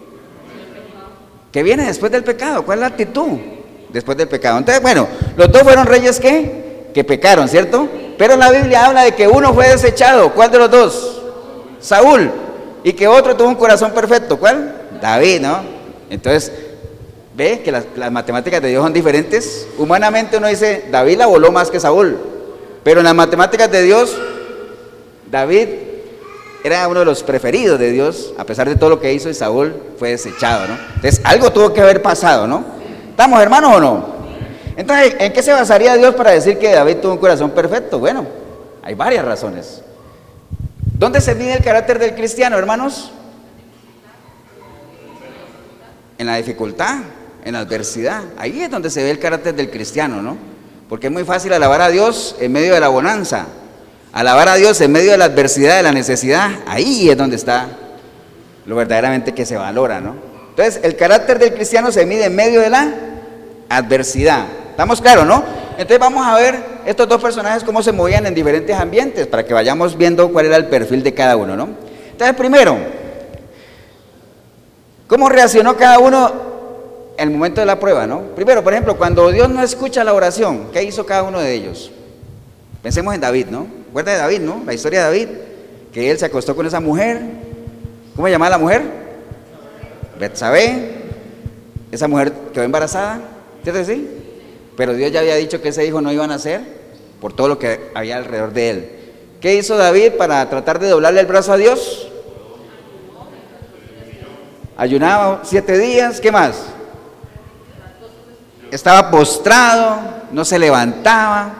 [1.50, 2.64] que viene después del pecado.
[2.64, 3.38] ¿Cuál es la actitud
[3.88, 4.58] después del pecado?
[4.58, 7.88] Entonces, bueno, los dos fueron reyes que, que pecaron, ¿cierto?
[8.18, 10.32] Pero la Biblia habla de que uno fue desechado.
[10.32, 11.22] ¿Cuál de los dos?
[11.80, 12.30] Saúl.
[12.82, 14.38] Y que otro tuvo un corazón perfecto.
[14.38, 14.74] ¿Cuál?
[15.00, 15.60] David, ¿no?
[16.08, 16.52] Entonces,
[17.34, 19.68] ve que las, matemáticas de Dios son diferentes.
[19.78, 22.16] Humanamente uno dice, David la voló más que Saúl.
[22.82, 24.16] Pero en las matemáticas de Dios,
[25.30, 25.68] David
[26.64, 29.34] era uno de los preferidos de Dios, a pesar de todo lo que hizo, y
[29.34, 30.78] Saúl fue desechado, ¿no?
[30.94, 32.64] Entonces, algo tuvo que haber pasado, ¿no?
[33.10, 34.15] ¿Estamos hermanos o no?
[34.76, 37.98] Entonces, ¿en qué se basaría Dios para decir que David tuvo un corazón perfecto?
[37.98, 38.26] Bueno,
[38.82, 39.82] hay varias razones.
[40.98, 43.12] ¿Dónde se mide el carácter del cristiano, hermanos?
[46.18, 46.98] en la dificultad,
[47.44, 48.22] en la adversidad.
[48.38, 50.36] Ahí es donde se ve el carácter del cristiano, ¿no?
[50.88, 53.46] Porque es muy fácil alabar a Dios en medio de la bonanza,
[54.12, 56.50] alabar a Dios en medio de la adversidad, de la necesidad.
[56.66, 57.68] Ahí es donde está
[58.64, 60.14] lo verdaderamente que se valora, ¿no?
[60.50, 62.94] Entonces, el carácter del cristiano se mide en medio de la
[63.68, 64.46] adversidad.
[64.76, 65.42] ¿Estamos claros, no?
[65.72, 69.54] Entonces vamos a ver estos dos personajes cómo se movían en diferentes ambientes para que
[69.54, 71.68] vayamos viendo cuál era el perfil de cada uno, ¿no?
[72.12, 72.76] Entonces, primero,
[75.06, 76.32] ¿Cómo reaccionó cada uno
[77.16, 78.22] en el momento de la prueba, no?
[78.34, 81.92] Primero, por ejemplo, cuando Dios no escucha la oración, ¿qué hizo cada uno de ellos?
[82.82, 83.68] Pensemos en David, ¿no?
[83.86, 84.62] ¿Recuerda de David, no?
[84.66, 85.28] La historia de David,
[85.92, 87.20] que él se acostó con esa mujer.
[88.16, 88.82] ¿Cómo se llamaba la mujer?
[90.18, 91.04] Betsabé.
[91.92, 93.20] Esa mujer quedó embarazada,
[93.62, 94.08] ¿cierto sí?
[94.76, 96.60] Pero Dios ya había dicho que ese hijo no iba a nacer
[97.20, 98.90] por todo lo que había alrededor de él.
[99.40, 102.08] ¿Qué hizo David para tratar de doblarle el brazo a Dios?
[104.76, 106.66] Ayunaba siete días, ¿qué más?
[108.70, 110.00] Estaba postrado,
[110.32, 111.54] no se levantaba.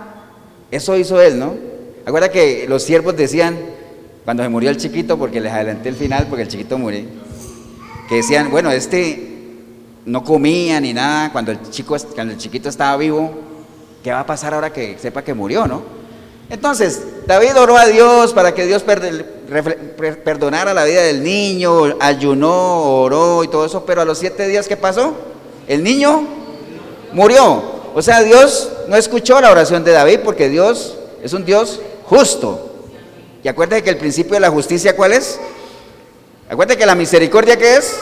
[0.71, 1.55] Eso hizo él, ¿no?
[2.05, 3.57] Acuerda que los siervos decían,
[4.25, 7.05] cuando se murió el chiquito, porque les adelanté el final, porque el chiquito murió,
[8.09, 9.36] que decían, bueno, este
[10.07, 13.35] no comía ni nada cuando el, chico, cuando el chiquito estaba vivo,
[14.03, 15.83] ¿qué va a pasar ahora que sepa que murió, no?
[16.49, 18.85] Entonces, David oró a Dios para que Dios
[20.25, 24.69] perdonara la vida del niño, ayunó, oró y todo eso, pero a los siete días,
[24.69, 25.13] ¿qué pasó?
[25.67, 26.23] El niño
[27.13, 27.77] murió.
[27.97, 32.71] O sea, Dios no escuchó la oración de David porque Dios es un Dios justo.
[33.43, 35.41] Y acuérdate que el principio de la justicia, ¿cuál es?
[36.49, 37.97] Acuérdate que la misericordia, ¿qué es?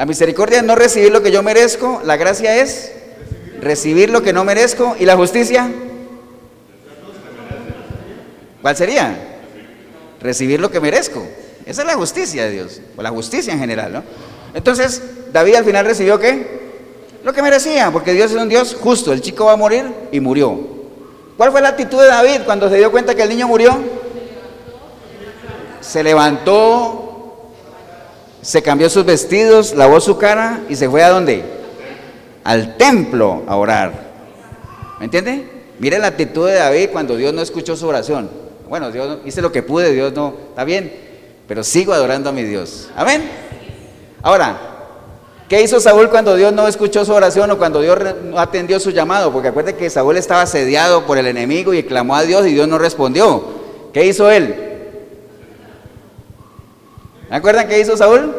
[0.00, 2.90] La misericordia es no recibir lo que yo merezco, la gracia es
[3.60, 5.70] recibir lo que no merezco y la justicia
[8.62, 9.14] ¿Cuál sería?
[10.22, 11.22] Recibir lo que merezco.
[11.66, 14.02] Esa es la justicia de Dios, o la justicia en general, ¿no?
[14.54, 15.02] Entonces,
[15.34, 16.60] David al final recibió qué?
[17.22, 19.12] Lo que merecía, porque Dios es un Dios justo.
[19.12, 20.58] El chico va a morir y murió.
[21.36, 23.78] ¿Cuál fue la actitud de David cuando se dio cuenta que el niño murió?
[25.82, 27.09] Se levantó,
[28.42, 31.44] se cambió sus vestidos, lavó su cara y se fue a dónde?
[32.44, 34.10] Al templo a orar.
[34.98, 35.48] ¿Me entiende?
[35.78, 38.30] Mire la actitud de David cuando Dios no escuchó su oración.
[38.68, 40.92] Bueno, Dios hice lo que pude, Dios no, está bien,
[41.48, 42.88] pero sigo adorando a mi Dios.
[42.94, 43.28] Amén.
[44.22, 44.58] Ahora,
[45.48, 48.90] ¿qué hizo Saúl cuando Dios no escuchó su oración o cuando Dios no atendió su
[48.90, 49.32] llamado?
[49.32, 52.68] Porque acuérdense que Saúl estaba asediado por el enemigo y clamó a Dios y Dios
[52.68, 53.42] no respondió.
[53.92, 54.69] ¿Qué hizo él?
[57.30, 58.34] ¿Me acuerdan qué hizo Saúl?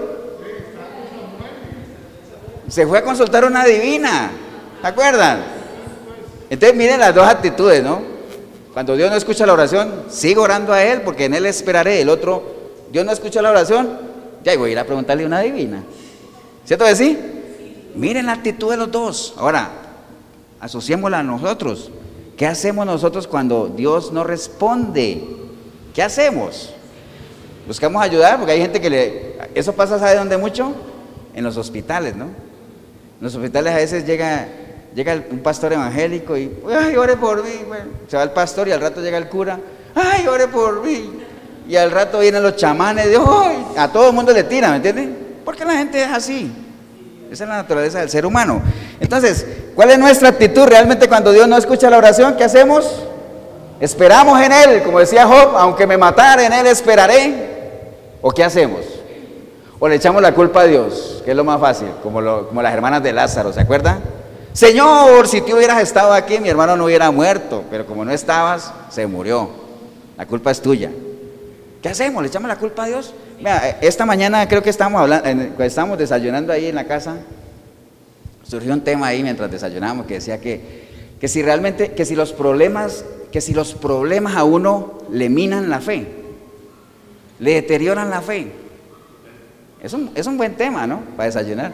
[2.68, 4.32] Se fue a consultar una divina.
[4.82, 5.44] ¿Se acuerdan?
[6.50, 8.02] Entonces miren las dos actitudes, ¿no?
[8.74, 12.02] Cuando Dios no escucha la oración, sigo orando a Él porque en Él esperaré.
[12.02, 12.44] El otro,
[12.92, 13.98] Dios no escucha la oración,
[14.44, 15.84] ya voy a ir a preguntarle a una divina.
[16.66, 17.18] ¿Cierto que sí?
[17.96, 19.34] Miren la actitud de los dos.
[19.38, 19.70] Ahora,
[20.60, 21.92] asociémosla a nosotros.
[22.36, 25.24] ¿Qué hacemos nosotros cuando Dios no responde?
[25.94, 26.74] ¿Qué hacemos?
[27.72, 29.38] Buscamos ayudar porque hay gente que le...
[29.56, 30.74] Eso pasa, ¿sabe dónde mucho?
[31.34, 32.26] En los hospitales, ¿no?
[32.26, 34.46] En los hospitales a veces llega
[34.94, 37.62] llega un pastor evangélico y, ay, ore por mí.
[38.10, 39.58] se va el pastor y al rato llega el cura,
[39.96, 41.14] ay, ore por mí.
[41.66, 44.76] Y al rato vienen los chamanes, de, ay, a todo el mundo le tira, ¿me
[44.76, 45.38] entienden?
[45.46, 46.52] Porque la gente es así.
[47.32, 48.62] Esa es la naturaleza del ser humano.
[49.00, 49.46] Entonces,
[49.76, 52.36] ¿cuál es nuestra actitud realmente cuando Dios no escucha la oración?
[52.36, 53.06] ¿Qué hacemos?
[53.80, 57.51] Esperamos en Él, como decía Job, aunque me matara en Él esperaré.
[58.22, 58.82] ¿O qué hacemos?
[59.80, 62.74] O le echamos la culpa a Dios, que es lo más fácil, como, como las
[62.74, 64.00] hermanas de Lázaro, ¿se acuerdan?
[64.54, 68.72] Señor, si tú hubieras estado aquí, mi hermano no hubiera muerto, pero como no estabas,
[68.90, 69.50] se murió.
[70.18, 70.92] La culpa es tuya.
[71.82, 72.22] ¿Qué hacemos?
[72.22, 73.14] ¿Le echamos la culpa a Dios?
[73.40, 77.16] Mira, esta mañana creo que estábamos hablando, estábamos desayunando ahí en la casa,
[78.44, 82.34] surgió un tema ahí mientras desayunamos que decía que, que si realmente, que si los
[82.34, 86.21] problemas, que si los problemas a uno le minan la fe,
[87.42, 88.48] le deterioran la fe.
[89.82, 91.02] Es un, es un buen tema, ¿no?
[91.18, 91.74] Para desayunar.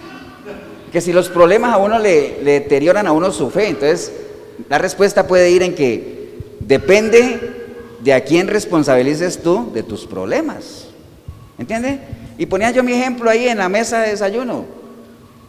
[0.92, 4.10] que si los problemas a uno le, deterioran a uno su fe, entonces
[4.70, 7.56] la respuesta puede ir en que depende
[8.00, 10.86] de a quién responsabilices tú de tus problemas.
[11.58, 12.00] ¿Entiendes?
[12.38, 14.64] Y ponía yo mi ejemplo ahí en la mesa de desayuno.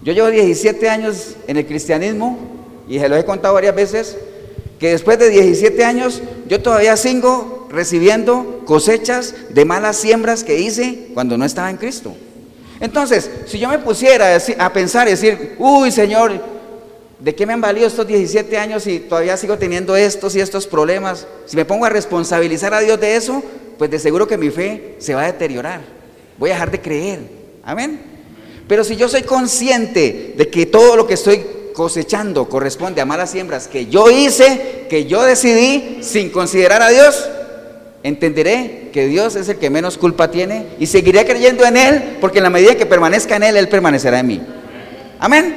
[0.04, 2.38] Yo llevo 17 años en el cristianismo
[2.90, 4.18] y se lo he contado varias veces,
[4.78, 11.10] que después de 17 años yo todavía sigo recibiendo cosechas de malas siembras que hice
[11.14, 12.16] cuando no estaba en Cristo.
[12.80, 16.34] Entonces, si yo me pusiera a pensar y decir, uy Señor,
[17.20, 20.66] ¿de qué me han valido estos 17 años y todavía sigo teniendo estos y estos
[20.68, 21.28] problemas?
[21.46, 23.44] Si me pongo a responsabilizar a Dios de eso,
[23.78, 25.82] pues de seguro que mi fe se va a deteriorar.
[26.38, 27.20] Voy a dejar de creer.
[27.64, 28.02] Amén.
[28.68, 33.32] Pero si yo soy consciente de que todo lo que estoy cosechando corresponde a malas
[33.32, 37.30] siembras que yo hice, que yo decidí sin considerar a Dios,
[38.04, 42.40] entenderé que Dios es el que menos culpa tiene y seguiré creyendo en Él, porque
[42.40, 44.42] en la medida que permanezca en Él, Él permanecerá en mí.
[45.20, 45.56] Amén.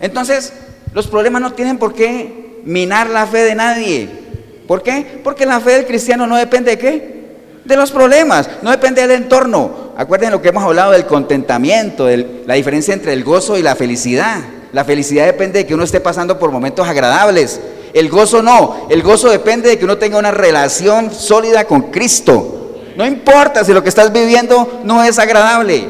[0.00, 0.52] Entonces,
[0.94, 4.08] los problemas no tienen por qué minar la fe de nadie.
[4.66, 5.20] ¿Por qué?
[5.24, 7.22] Porque la fe del cristiano no depende de qué?
[7.64, 9.92] De los problemas, no depende del entorno.
[9.96, 13.76] Acuerden lo que hemos hablado del contentamiento, de la diferencia entre el gozo y la
[13.76, 14.40] felicidad.
[14.72, 17.60] La felicidad depende de que uno esté pasando por momentos agradables.
[17.92, 22.62] El gozo no, el gozo depende de que uno tenga una relación sólida con Cristo.
[22.96, 25.86] No importa si lo que estás viviendo no es agradable.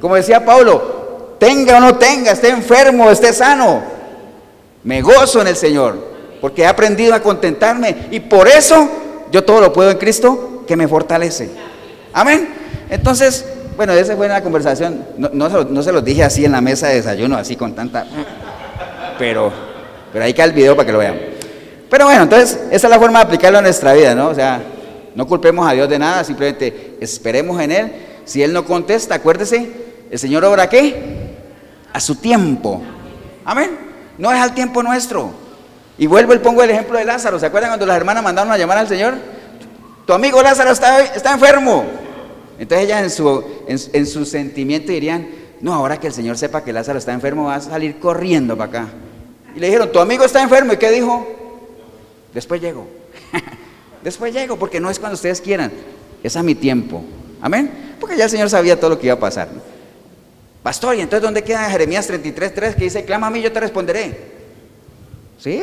[0.00, 3.82] Como decía Pablo, tenga o no tenga, esté enfermo, esté sano.
[4.84, 5.96] Me gozo en el Señor,
[6.40, 8.88] porque he aprendido a contentarme y por eso
[9.30, 11.50] yo todo lo puedo en Cristo que me fortalece.
[12.12, 12.48] Amén.
[12.90, 13.44] Entonces,
[13.76, 15.04] bueno, esa fue una conversación.
[15.16, 18.06] No, no, se, los dije así en la mesa de desayuno, así con tanta...
[19.18, 19.52] Pero,
[20.12, 21.31] pero ahí cae el video para que lo vean.
[21.92, 24.28] Pero bueno, entonces esa es la forma de aplicarlo a nuestra vida, ¿no?
[24.28, 24.62] O sea,
[25.14, 27.92] no culpemos a Dios de nada, simplemente esperemos en Él.
[28.24, 29.70] Si Él no contesta, acuérdese,
[30.10, 31.34] el Señor obra qué?
[31.92, 32.80] A su tiempo.
[33.44, 33.76] Amén.
[34.16, 35.32] No es al tiempo nuestro.
[35.98, 37.38] Y vuelvo y pongo el ejemplo de Lázaro.
[37.38, 39.12] ¿Se acuerdan cuando las hermanas mandaron a llamar al Señor?
[40.06, 41.84] Tu amigo Lázaro está, está enfermo.
[42.58, 45.28] Entonces ellas en su, en su sentimiento dirían,
[45.60, 48.70] no, ahora que el Señor sepa que Lázaro está enfermo, va a salir corriendo para
[48.70, 48.88] acá.
[49.54, 50.72] Y le dijeron, tu amigo está enfermo.
[50.72, 51.41] ¿Y qué dijo?
[52.34, 52.86] Después llego.
[54.02, 55.70] Después llego, porque no es cuando ustedes quieran,
[56.22, 57.04] es a mi tiempo.
[57.40, 57.96] Amén.
[58.00, 59.48] Porque ya el Señor sabía todo lo que iba a pasar.
[60.62, 64.32] Pastor, ¿y entonces dónde queda Jeremías 33.3 que dice, clama a mí, yo te responderé?
[65.38, 65.60] Sí,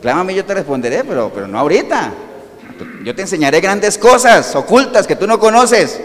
[0.00, 2.12] clama a mí, yo te responderé, pero, pero no ahorita.
[3.04, 6.00] yo te enseñaré grandes cosas ocultas que tú no conoces,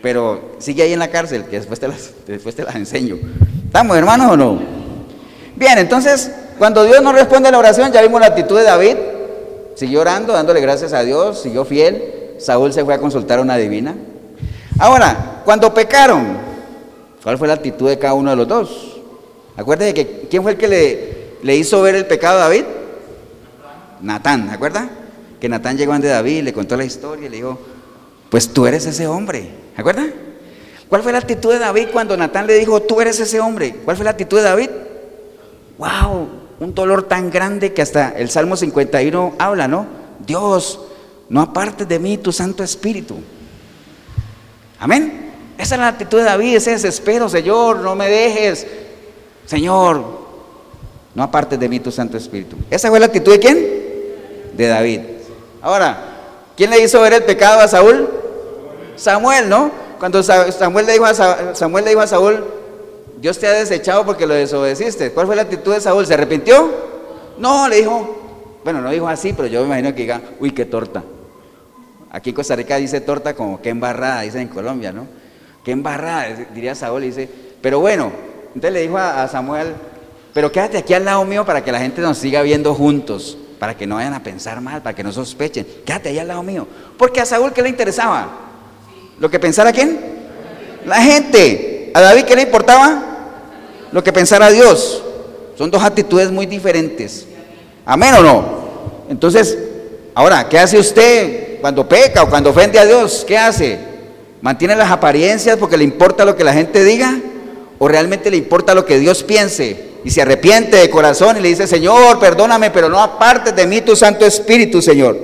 [0.00, 3.16] pero sigue ahí en la cárcel, que después te las, después te las enseño.
[3.66, 4.60] ¿Estamos hermanos o no?
[5.56, 8.96] Bien, entonces, cuando Dios no responde a la oración, ya vimos la actitud de David,
[9.74, 13.56] siguió orando, dándole gracias a Dios, siguió fiel, Saúl se fue a consultar a una
[13.56, 13.94] divina.
[14.78, 16.38] Ahora, cuando pecaron,
[17.22, 19.00] ¿cuál fue la actitud de cada uno de los dos?
[19.56, 22.64] Acuérdense que quién fue el que le, le hizo ver el pecado a David.
[24.00, 24.88] Natán, ¿se acuerda?
[25.40, 27.58] Que Natán llegó ante David, le contó la historia y le dijo,
[28.30, 30.06] pues tú eres ese hombre, ¿se acuerda?
[30.88, 33.76] ¿Cuál fue la actitud de David cuando Natán le dijo, tú eres ese hombre?
[33.84, 34.70] ¿Cuál fue la actitud de David?
[35.78, 36.41] ¡Wow!
[36.60, 39.86] Un dolor tan grande que hasta el Salmo 51 habla, ¿no?
[40.24, 40.80] Dios,
[41.28, 43.16] no apartes de mí tu Santo Espíritu.
[44.78, 45.30] Amén.
[45.58, 48.66] Esa es la actitud de David, ese desespero, Señor, no me dejes.
[49.46, 50.02] Señor,
[51.14, 52.56] no apartes de mí tu Santo Espíritu.
[52.70, 53.66] ¿Esa fue la actitud de quién?
[54.54, 55.00] De David.
[55.60, 55.98] Ahora,
[56.56, 58.08] ¿quién le hizo ver el pecado a Saúl?
[58.96, 59.70] Samuel, ¿no?
[59.98, 62.44] Cuando Samuel le dijo a, Samuel le dijo a Saúl,
[63.22, 65.12] Dios te ha desechado porque lo desobedeciste.
[65.12, 66.04] ¿Cuál fue la actitud de Saúl?
[66.04, 66.68] ¿Se arrepintió?
[67.38, 70.64] No, le dijo, bueno, no dijo así, pero yo me imagino que diga, uy, qué
[70.64, 71.04] torta.
[72.10, 75.06] Aquí en Costa Rica dice torta como qué embarrada, dice en Colombia, ¿no?
[75.64, 77.28] Qué embarrada, diría Saúl, dice,
[77.60, 78.10] pero bueno,
[78.48, 79.72] entonces le dijo a Samuel,
[80.34, 83.76] pero quédate aquí al lado mío para que la gente nos siga viendo juntos, para
[83.76, 85.64] que no vayan a pensar mal, para que no sospechen.
[85.86, 86.66] Quédate ahí al lado mío.
[86.98, 88.32] Porque a Saúl, ¿qué le interesaba?
[89.20, 90.00] ¿Lo que pensara quién?
[90.86, 91.92] La gente.
[91.94, 93.10] ¿A David qué le importaba?
[93.92, 95.02] Lo que pensara Dios.
[95.56, 97.26] Son dos actitudes muy diferentes.
[97.84, 98.44] ¿Amén o no?
[99.08, 99.58] Entonces,
[100.14, 103.24] ahora, ¿qué hace usted cuando peca o cuando ofende a Dios?
[103.26, 103.78] ¿Qué hace?
[104.40, 107.20] ¿Mantiene las apariencias porque le importa lo que la gente diga?
[107.78, 109.92] ¿O realmente le importa lo que Dios piense?
[110.04, 113.80] y se arrepiente de corazón y le dice, Señor, perdóname, pero no apartes de mí
[113.82, 115.16] tu Santo Espíritu, Señor.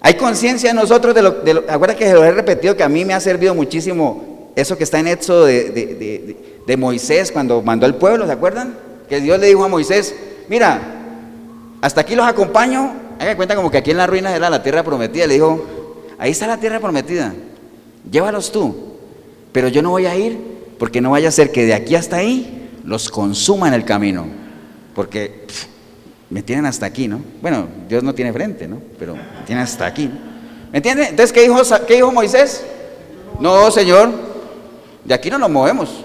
[0.00, 1.64] Hay conciencia en nosotros de lo, de lo
[1.96, 5.08] que lo he repetido, que a mí me ha servido muchísimo eso que está en
[5.08, 6.36] Éxodo de,
[6.76, 8.76] Moisés cuando mandó al pueblo, ¿se acuerdan?
[9.08, 10.14] Que Dios le dijo a Moisés,
[10.48, 10.80] mira,
[11.80, 14.82] hasta aquí los acompaño, haga cuenta como que aquí en la ruina era la tierra
[14.82, 15.64] prometida, le dijo,
[16.18, 17.32] ahí está la tierra prometida,
[18.10, 18.96] llévalos tú,
[19.52, 20.38] pero yo no voy a ir
[20.78, 24.26] porque no vaya a ser que de aquí hasta ahí los consuma en el camino,
[24.94, 25.46] porque
[26.30, 27.22] me tienen hasta aquí, ¿no?
[27.40, 28.80] Bueno, Dios no tiene frente, ¿no?
[28.98, 30.10] Pero me tienen hasta aquí.
[30.70, 31.04] ¿Me entiende?
[31.08, 32.64] Entonces, ¿qué dijo, ¿qué dijo Moisés?
[33.40, 34.10] No, Señor,
[35.04, 36.04] de aquí no nos movemos.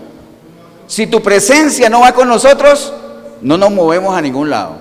[0.93, 2.93] Si tu presencia no va con nosotros,
[3.41, 4.77] no nos movemos a ningún lado.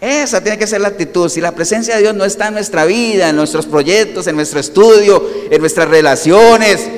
[0.00, 1.28] Esa tiene que ser la actitud.
[1.28, 4.58] Si la presencia de Dios no está en nuestra vida, en nuestros proyectos, en nuestro
[4.58, 6.88] estudio, en nuestras relaciones,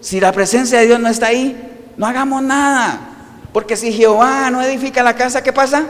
[0.00, 1.54] si la presencia de Dios no está ahí,
[1.98, 3.10] no hagamos nada.
[3.52, 5.84] Porque si Jehová no edifica la casa, ¿qué pasa?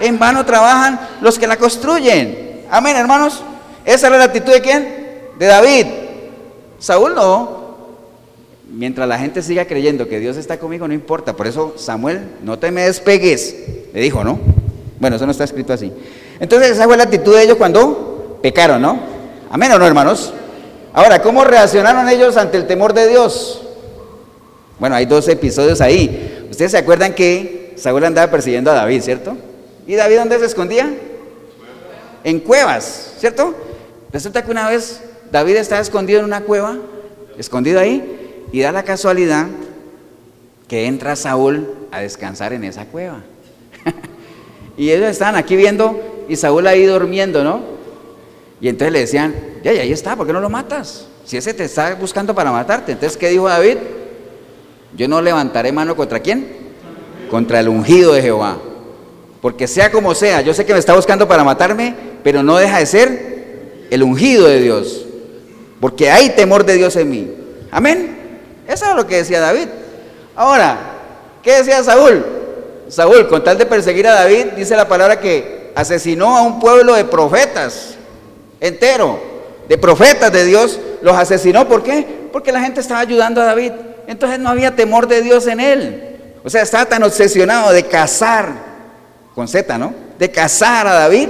[0.00, 2.66] En vano trabajan los que la construyen.
[2.70, 3.42] Amén, hermanos.
[3.86, 5.30] Esa era la actitud de quién?
[5.38, 5.86] De David.
[6.78, 7.63] Saúl no.
[8.76, 11.36] Mientras la gente siga creyendo que Dios está conmigo, no importa.
[11.36, 13.54] Por eso Samuel, no te me despegues.
[13.92, 14.40] Le dijo, ¿no?
[14.98, 15.92] Bueno, eso no está escrito así.
[16.40, 18.98] Entonces esa fue la actitud de ellos cuando pecaron, ¿no?
[19.48, 20.34] Amén o no, hermanos.
[20.92, 23.62] Ahora, ¿cómo reaccionaron ellos ante el temor de Dios?
[24.80, 26.46] Bueno, hay dos episodios ahí.
[26.50, 29.36] Ustedes se acuerdan que Saúl andaba persiguiendo a David, ¿cierto?
[29.86, 30.92] ¿Y David dónde se escondía?
[32.24, 33.54] En cuevas, ¿cierto?
[34.12, 35.00] Resulta que una vez
[35.30, 36.76] David estaba escondido en una cueva,
[37.38, 38.23] escondido ahí,
[38.54, 39.48] y da la casualidad
[40.68, 43.24] que entra Saúl a descansar en esa cueva.
[44.76, 47.62] y ellos estaban aquí viendo y Saúl ahí durmiendo, ¿no?
[48.60, 49.34] Y entonces le decían,
[49.64, 51.08] ya, ya, ahí está, ¿por qué no lo matas?
[51.24, 52.92] Si ese te está buscando para matarte.
[52.92, 53.78] Entonces, ¿qué dijo David?
[54.96, 56.46] Yo no levantaré mano contra quién?
[57.32, 58.58] Contra el ungido de Jehová.
[59.42, 62.78] Porque sea como sea, yo sé que me está buscando para matarme, pero no deja
[62.78, 65.06] de ser el ungido de Dios.
[65.80, 67.30] Porque hay temor de Dios en mí.
[67.72, 68.13] Amén.
[68.66, 69.68] Eso es lo que decía David.
[70.36, 70.78] Ahora,
[71.42, 72.24] ¿qué decía Saúl?
[72.88, 76.94] Saúl, con tal de perseguir a David, dice la palabra que asesinó a un pueblo
[76.94, 77.94] de profetas
[78.60, 79.20] entero,
[79.68, 81.68] de profetas de Dios, los asesinó.
[81.68, 82.28] ¿Por qué?
[82.32, 83.72] Porque la gente estaba ayudando a David.
[84.06, 86.14] Entonces no había temor de Dios en él.
[86.44, 88.52] O sea, estaba tan obsesionado de cazar,
[89.34, 89.94] con Z, ¿no?
[90.18, 91.28] De cazar a David,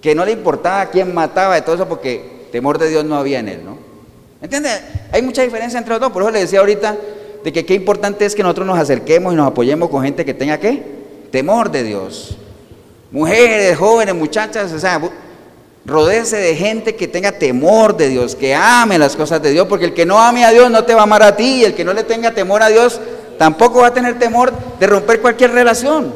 [0.00, 3.38] que no le importaba quién mataba y todo eso, porque temor de Dios no había
[3.38, 3.78] en él, ¿no?
[4.42, 4.80] ¿Entiendes?
[5.12, 6.12] Hay mucha diferencia entre los dos.
[6.12, 6.96] Por eso le decía ahorita
[7.44, 10.34] de que qué importante es que nosotros nos acerquemos y nos apoyemos con gente que
[10.34, 10.82] tenga qué?
[11.30, 12.36] Temor de Dios.
[13.10, 15.00] Mujeres, jóvenes, muchachas, o sea,
[15.84, 19.86] Rodéese de gente que tenga temor de Dios, que ame las cosas de Dios, porque
[19.86, 21.74] el que no ame a Dios no te va a amar a ti, y el
[21.74, 23.00] que no le tenga temor a Dios
[23.38, 26.12] tampoco va a tener temor de romper cualquier relación.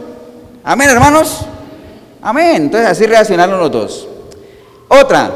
[0.63, 1.47] Amén, hermanos.
[2.21, 2.57] Amén.
[2.57, 4.09] Entonces así reaccionaron los dos.
[4.89, 5.33] Otra,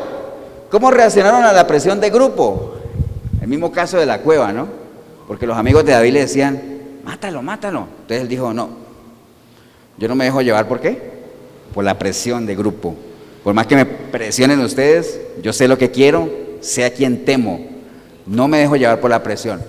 [0.71, 2.75] ¿cómo reaccionaron a la presión de grupo?
[3.41, 4.69] El mismo caso de la cueva, ¿no?
[5.27, 6.61] Porque los amigos de David le decían,
[7.05, 7.87] mátalo, mátalo.
[8.01, 8.71] Entonces él dijo, no,
[9.99, 11.01] yo no me dejo llevar, ¿por qué?
[11.75, 12.95] Por la presión de grupo.
[13.45, 16.31] Por más que me presionen ustedes, yo sé lo que quiero,
[16.61, 17.67] sé a quien temo.
[18.27, 19.61] No me dejo llevar por la presión.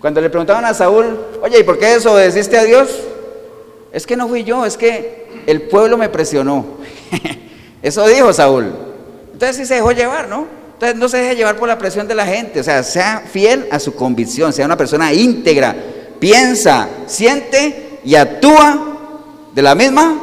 [0.00, 2.88] Cuando le preguntaban a Saúl, oye, ¿y por qué desobedeciste a Dios?
[3.92, 6.64] Es que no fui yo, es que el pueblo me presionó.
[7.82, 8.72] Eso dijo Saúl.
[9.32, 10.57] Entonces sí se dejó llevar, ¿no?
[10.78, 13.66] Entonces no se deje llevar por la presión de la gente, o sea, sea fiel
[13.72, 15.74] a su convicción, sea una persona íntegra,
[16.20, 18.78] piensa, siente y actúa
[19.52, 20.16] de la misma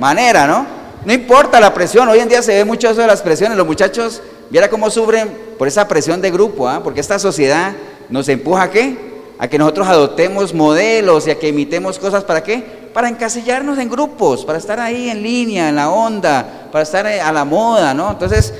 [0.00, 0.66] manera, ¿no?
[1.04, 3.64] No importa la presión, hoy en día se ve mucho eso de las presiones, los
[3.64, 6.80] muchachos, viera cómo sufren por esa presión de grupo, ¿ah?
[6.82, 7.72] porque esta sociedad
[8.08, 9.22] nos empuja a qué?
[9.38, 12.90] A que nosotros adoptemos modelos y a que imitemos cosas, ¿para qué?
[12.92, 17.20] Para encasillarnos en grupos, para estar ahí en línea, en la onda, para estar eh,
[17.20, 18.10] a la moda, ¿no?
[18.10, 18.52] Entonces,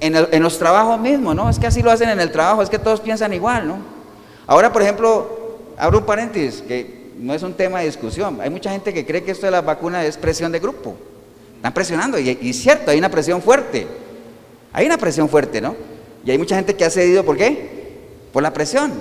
[0.00, 1.48] en, los trabajos mismos, ¿no?
[1.48, 3.76] Es que así lo hacen en el trabajo, es que todos piensan igual, ¿no?
[4.46, 8.40] Ahora, por ejemplo, abro un paréntesis, que no es un tema de discusión.
[8.40, 10.96] Hay mucha gente que cree que esto de la vacuna es presión de grupo.
[11.56, 13.86] Están presionando, y, y cierto, hay una presión fuerte.
[14.72, 15.74] Hay una presión fuerte, ¿no?
[16.24, 17.98] Y hay mucha gente que ha cedido, ¿por qué?
[18.32, 18.92] Por la presión.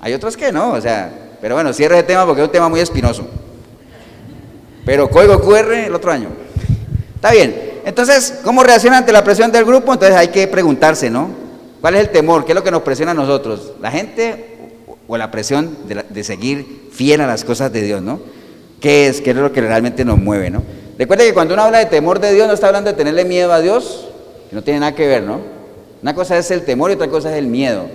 [0.00, 2.68] Hay otros que no, o sea, pero bueno, cierre el tema porque es un tema
[2.68, 3.26] muy espinoso.
[4.84, 6.28] Pero código QR el otro año.
[7.14, 7.69] Está bien.
[7.84, 9.92] Entonces, ¿cómo reacciona ante la presión del grupo?
[9.92, 11.30] Entonces hay que preguntarse, ¿no?
[11.80, 12.44] ¿Cuál es el temor?
[12.44, 13.72] ¿Qué es lo que nos presiona a nosotros?
[13.80, 14.50] ¿La gente
[15.08, 18.20] o la presión de, seguir fiel a las cosas de Dios, ¿no?
[18.80, 19.20] ¿Qué es?
[19.20, 20.62] ¿Qué es lo que realmente nos mueve, ¿no?
[20.98, 23.52] Recuerde que cuando uno habla de temor de Dios, no está hablando de tenerle miedo
[23.52, 24.08] a Dios,
[24.48, 25.40] que no tiene nada que ver, ¿no?
[26.02, 27.86] Una cosa es el temor y otra cosa es el miedo.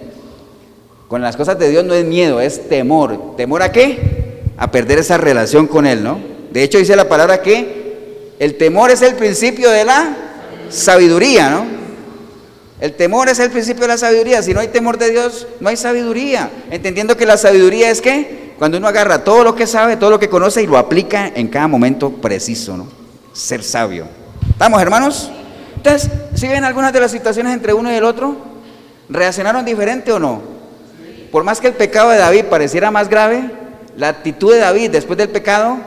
[1.07, 3.35] Con las cosas de Dios no es miedo, es temor.
[3.37, 4.41] ¿Temor a qué?
[4.57, 6.19] A perder esa relación con Él, ¿no?
[6.51, 7.84] De hecho dice la palabra que
[8.39, 10.15] el temor es el principio de la
[10.69, 11.65] sabiduría, ¿no?
[12.79, 14.41] El temor es el principio de la sabiduría.
[14.43, 16.49] Si no hay temor de Dios, no hay sabiduría.
[16.69, 20.19] Entendiendo que la sabiduría es que cuando uno agarra todo lo que sabe, todo lo
[20.19, 22.87] que conoce y lo aplica en cada momento preciso, ¿no?
[23.33, 24.07] Ser sabio.
[24.49, 25.31] ¿Estamos, hermanos?
[25.77, 28.35] Entonces, ¿si ven algunas de las situaciones entre uno y el otro?
[29.07, 30.41] ¿Reaccionaron diferente o no?
[31.31, 33.51] Por más que el pecado de David pareciera más grave,
[33.97, 35.77] la actitud de David después del pecado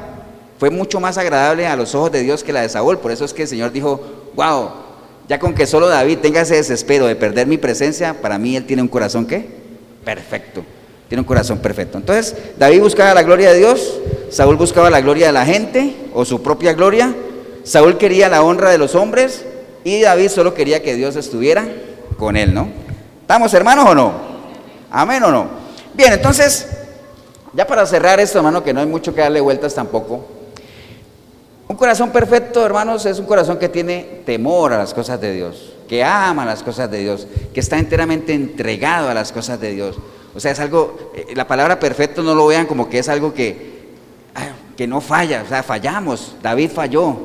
[0.59, 2.99] fue mucho más agradable a los ojos de Dios que la de Saúl.
[2.99, 4.01] Por eso es que el Señor dijo,
[4.35, 4.71] wow,
[5.29, 8.65] ya con que solo David tenga ese desespero de perder mi presencia, para mí él
[8.65, 9.47] tiene un corazón ¿qué?
[10.05, 10.65] Perfecto.
[11.09, 11.99] Tiene un corazón perfecto.
[11.99, 14.01] Entonces, David buscaba la gloria de Dios,
[14.31, 17.15] Saúl buscaba la gloria de la gente o su propia gloria.
[17.63, 19.45] Saúl quería la honra de los hombres
[19.85, 21.67] y David solo quería que Dios estuviera
[22.19, 22.69] con él, ¿no?
[23.21, 24.13] ¿Estamos hermanos o no?
[24.91, 25.47] Amén o no.
[25.95, 26.67] Bien, entonces,
[27.53, 30.38] ya para cerrar esto, hermano, que no hay mucho que darle vueltas tampoco.
[31.69, 35.75] Un corazón perfecto, hermanos, es un corazón que tiene temor a las cosas de Dios,
[35.87, 39.97] que ama las cosas de Dios, que está enteramente entregado a las cosas de Dios.
[40.35, 43.35] O sea, es algo, eh, la palabra perfecto no lo vean como que es algo
[43.35, 43.79] que,
[44.79, 47.17] que no falla, o sea, fallamos, David falló,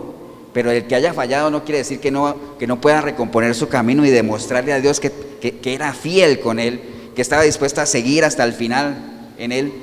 [0.54, 3.70] pero el que haya fallado no quiere decir que no, que no pueda recomponer su
[3.70, 6.82] camino y demostrarle a Dios que, que era fiel con él,
[7.16, 9.74] que estaba dispuesto a seguir hasta el final en él.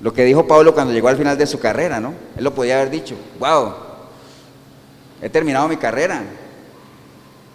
[0.00, 2.14] Lo que dijo Pablo cuando llegó al final de su carrera, ¿no?
[2.36, 3.74] Él lo podía haber dicho, wow,
[5.20, 6.22] he terminado mi carrera.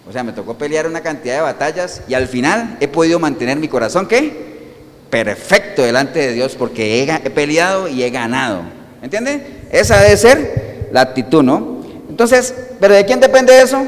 [0.08, 3.58] O sea, me tocó pelear una cantidad de batallas y al final he podido mantener
[3.58, 4.74] mi corazón, ¿qué?
[5.10, 8.64] Perfecto delante de Dios porque he, peleado y he ganado.
[9.02, 9.62] ¿Entiende?
[9.72, 11.82] Esa debe ser la actitud, ¿no?
[12.10, 13.86] Entonces, ¿pero de quién depende eso?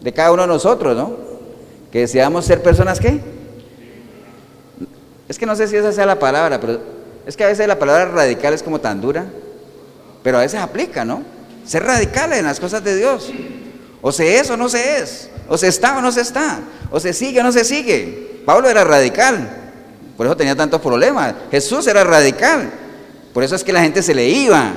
[0.00, 1.16] De cada uno de nosotros, ¿no?
[1.92, 3.20] Que deseamos ser personas ¿qué?
[5.28, 6.80] Es que no sé si esa sea la palabra, pero
[7.26, 9.26] es que a veces la palabra radical es como tan dura,
[10.22, 11.22] pero a veces aplica, ¿no?
[11.66, 13.30] Ser radical en las cosas de Dios.
[14.02, 15.28] O se es o no se es.
[15.48, 16.60] O se está o no se está.
[16.90, 18.42] O se sigue o no se sigue.
[18.44, 19.48] Pablo era radical.
[20.16, 21.34] Por eso tenía tantos problemas.
[21.50, 22.70] Jesús era radical.
[23.32, 24.72] Por eso es que la gente se le iba.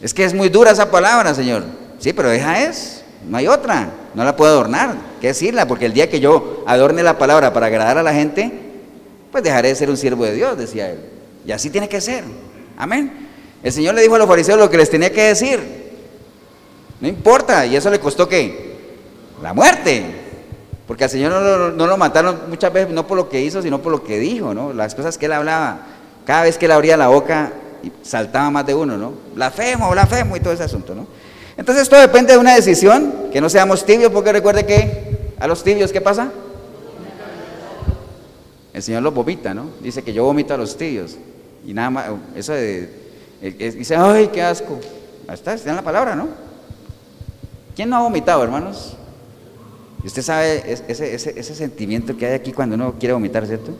[0.00, 1.64] Es que es muy dura esa palabra, Señor.
[1.98, 3.02] Sí, pero esa es.
[3.28, 3.90] No hay otra.
[4.14, 4.94] No la puedo adornar.
[5.20, 5.66] ¿Qué decirla?
[5.66, 8.50] Porque el día que yo adorne la palabra para agradar a la gente,
[9.30, 11.17] pues dejaré de ser un siervo de Dios, decía él.
[11.46, 12.24] Y así tiene que ser.
[12.76, 13.28] Amén.
[13.62, 15.60] El Señor le dijo a los fariseos lo que les tenía que decir.
[17.00, 18.76] No importa, y eso le costó qué?
[19.42, 20.04] La muerte.
[20.86, 23.62] Porque al Señor no lo, no lo, mataron muchas veces no por lo que hizo,
[23.62, 24.72] sino por lo que dijo, ¿no?
[24.72, 25.80] Las cosas que él hablaba.
[26.24, 27.52] Cada vez que él abría la boca,
[28.02, 29.12] saltaba más de uno, ¿no?
[29.34, 31.06] Blasfemo, blasfemo y todo ese asunto, ¿no?
[31.56, 35.62] Entonces esto depende de una decisión, que no seamos tibios, porque recuerde que a los
[35.64, 36.30] tibios, ¿qué pasa?
[38.72, 39.66] El Señor los vomita, ¿no?
[39.82, 41.16] Dice que yo vomito a los tibios.
[41.66, 42.06] Y nada más,
[42.36, 42.88] eso de,
[43.40, 44.78] dice, ay, qué asco.
[45.32, 46.28] Está, está en la palabra, ¿no?
[47.74, 48.96] ¿Quién no ha vomitado, hermanos?
[50.02, 53.72] Y usted sabe ese, ese, ese, sentimiento que hay aquí cuando uno quiere vomitar, ¿cierto?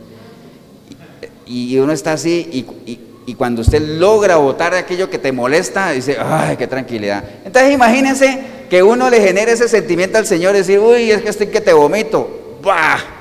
[1.47, 2.49] Y, uno está así
[2.85, 7.25] y, y, cuando usted logra votar aquello que te molesta, dice, ay, qué tranquilidad.
[7.45, 11.29] Entonces imagínense que uno le genere ese sentimiento al Señor y decir, uy, es que
[11.29, 12.59] estoy que te vomito.
[12.63, 13.18] ¡Bah!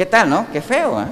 [0.00, 0.46] ¿Qué tal, no?
[0.50, 1.08] Qué feo, ¿eh?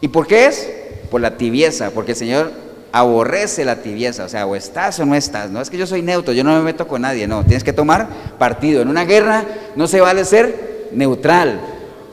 [0.00, 0.68] ¿Y por qué es?
[1.08, 2.50] Por la tibieza, porque el Señor
[2.90, 6.02] aborrece la tibieza, o sea, o estás o no estás, no es que yo soy
[6.02, 8.08] neutro, yo no me meto con nadie, no, tienes que tomar
[8.40, 8.82] partido.
[8.82, 9.44] En una guerra
[9.76, 11.60] no se vale ser neutral,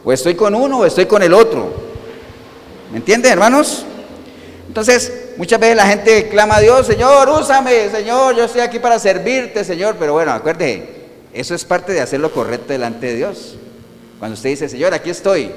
[0.04, 1.74] o estoy con uno o estoy con el otro.
[2.92, 3.84] ¿Me entienden, hermanos?
[4.68, 9.00] Entonces, muchas veces la gente clama a Dios, Señor, úsame, Señor, yo estoy aquí para
[9.00, 13.58] servirte, Señor, pero bueno, acuérdate, eso es parte de hacer lo correcto delante de Dios.
[14.24, 15.52] Cuando usted dice, Señor, aquí estoy,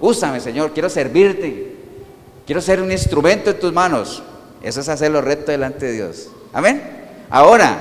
[0.00, 1.76] úsame, Señor, quiero servirte,
[2.46, 4.22] quiero ser un instrumento en tus manos.
[4.62, 6.30] Eso es hacerlo recto delante de Dios.
[6.54, 6.80] Amén.
[7.28, 7.76] Ahora,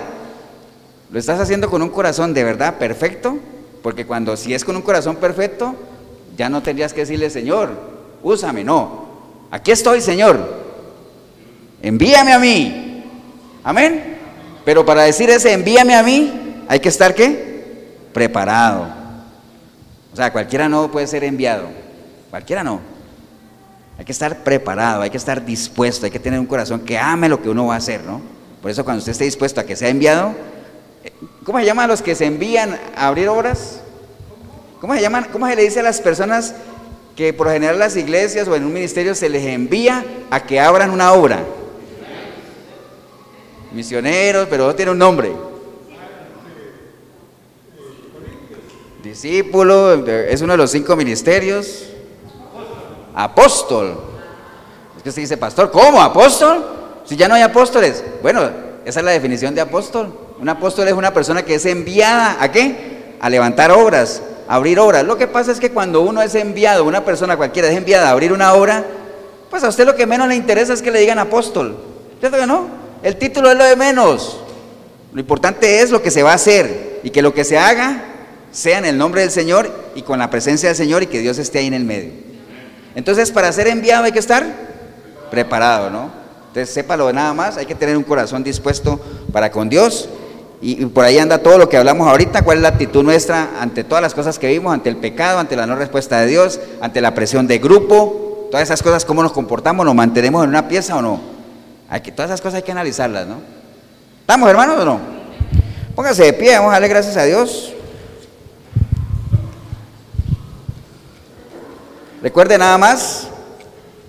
[1.10, 3.38] ¿lo estás haciendo con un corazón de verdad perfecto?
[3.82, 5.74] Porque cuando si es con un corazón perfecto,
[6.36, 7.70] ya no tendrías que decirle, Señor,
[8.22, 9.08] úsame, no.
[9.52, 10.38] Aquí estoy, Señor.
[11.82, 13.06] Envíame a mí.
[13.64, 14.18] Amén.
[14.66, 17.86] Pero para decir ese envíame a mí, hay que estar qué?
[18.12, 18.99] Preparado.
[20.14, 21.68] O sea, cualquiera no puede ser enviado.
[22.30, 22.80] Cualquiera no.
[23.97, 27.28] Hay que estar preparado, hay que estar dispuesto, hay que tener un corazón que ame
[27.28, 28.22] lo que uno va a hacer, ¿no?
[28.62, 30.34] Por eso cuando usted esté dispuesto a que sea enviado,
[31.03, 31.12] eh,
[31.43, 33.82] ¿cómo se llaman a los que se envían a abrir obras?
[34.80, 35.28] ¿Cómo se llaman?
[35.32, 36.55] ¿Cómo se le dice a las personas
[37.16, 40.91] que por general las iglesias o en un ministerio se les envía a que abran
[40.91, 41.43] una obra?
[43.74, 45.49] Misioneros, pero no tiene un nombre.
[49.04, 51.86] Discípulo, es uno de los cinco ministerios
[53.16, 53.97] apóstol.
[54.97, 56.02] Es que se dice, pastor, ¿cómo?
[56.02, 56.66] ¿Apóstol?
[57.06, 58.04] Si ya no hay apóstoles.
[58.22, 58.41] Bueno,
[58.86, 60.14] esa es la definición de apóstol.
[60.39, 63.16] Un apóstol es una persona que es enviada a qué?
[63.22, 65.06] A levantar obras, a abrir obras.
[65.06, 68.12] Lo que pasa es que cuando uno es enviado, una persona cualquiera es enviada a
[68.12, 68.86] abrir una obra,
[69.50, 71.78] pues a usted lo que menos le interesa es que le digan apóstol.
[72.20, 72.68] ¿Cierto que no?
[73.02, 74.41] El título es lo de menos.
[75.14, 78.04] Lo importante es lo que se va a hacer y que lo que se haga
[78.52, 81.38] sea en el nombre del Señor y con la presencia del Señor y que Dios
[81.38, 82.12] esté ahí en el medio.
[82.95, 84.45] Entonces, para ser enviado hay que estar
[85.30, 86.12] preparado, ¿no?
[86.47, 89.00] Entonces, sépalo nada más, hay que tener un corazón dispuesto
[89.32, 90.10] para con Dios.
[90.62, 93.84] Y, por ahí anda todo lo que hablamos ahorita, cuál es la actitud nuestra ante
[93.86, 97.00] todas las cosas que vimos, ante el pecado, ante la no respuesta de Dios, ante
[97.00, 100.97] la presión de grupo, todas esas cosas, cómo nos comportamos, nos mantenemos en una pieza
[100.97, 101.22] o no.
[101.89, 103.36] Hay todas esas cosas hay que analizarlas, ¿no?
[104.22, 105.00] ¿Estamos hermanos o no?
[105.95, 107.74] Póngase de pie, vamos a darle gracias a Dios.
[112.22, 113.28] Recuerde nada más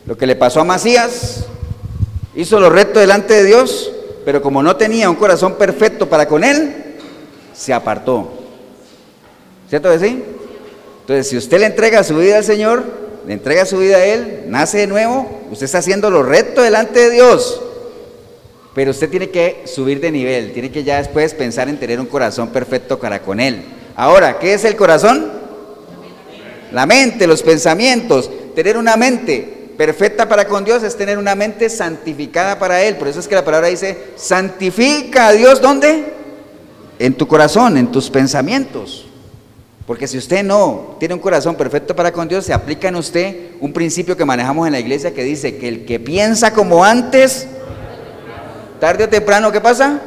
[0.07, 1.45] lo que le pasó a Macías.
[2.35, 3.93] Hizo lo recto delante de Dios,
[4.25, 6.97] pero como no tenía un corazón perfecto para con él,
[7.55, 8.31] se apartó.
[9.69, 10.25] ¿Cierto que?
[11.01, 12.85] Entonces, si usted le entrega su vida al Señor,
[13.27, 17.01] le entrega su vida a Él, nace de nuevo, usted está haciendo lo recto delante
[17.01, 17.61] de Dios.
[18.75, 22.07] Pero usted tiene que subir de nivel, tiene que ya después pensar en tener un
[22.07, 23.63] corazón perfecto para con Él.
[23.97, 25.39] Ahora, ¿qué es el corazón?
[26.73, 31.68] La mente, los pensamientos, tener una mente perfecta para con Dios es tener una mente
[31.71, 32.97] santificada para Él.
[32.97, 36.05] Por eso es que la palabra dice, santifica a Dios, ¿dónde?
[36.99, 39.07] En tu corazón, en tus pensamientos.
[39.87, 43.53] Porque si usted no tiene un corazón perfecto para con Dios, se aplica en usted
[43.59, 47.49] un principio que manejamos en la iglesia que dice que el que piensa como antes,
[48.79, 49.99] tarde o temprano, ¿qué pasa?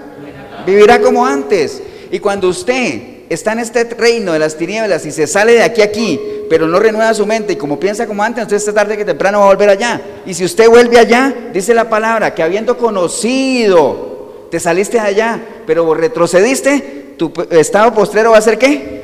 [0.65, 1.81] Vivirá como antes.
[2.11, 5.81] Y cuando usted está en este reino de las tinieblas y se sale de aquí
[5.81, 6.19] a aquí,
[6.49, 9.39] pero no renueva su mente y como piensa como antes, entonces esta tarde que temprano
[9.39, 10.01] va a volver allá.
[10.25, 15.39] Y si usted vuelve allá, dice la palabra, que habiendo conocido, te saliste de allá,
[15.65, 19.03] pero retrocediste, tu estado postrero va a ser qué?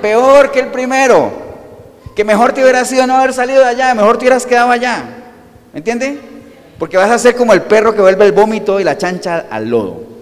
[0.00, 1.30] Peor que el primero.
[2.14, 5.04] Que mejor te hubiera sido no haber salido de allá, mejor te hubieras quedado allá.
[5.72, 6.18] ¿Me entiende?
[6.78, 9.68] Porque vas a ser como el perro que vuelve el vómito y la chancha al
[9.68, 10.17] lodo.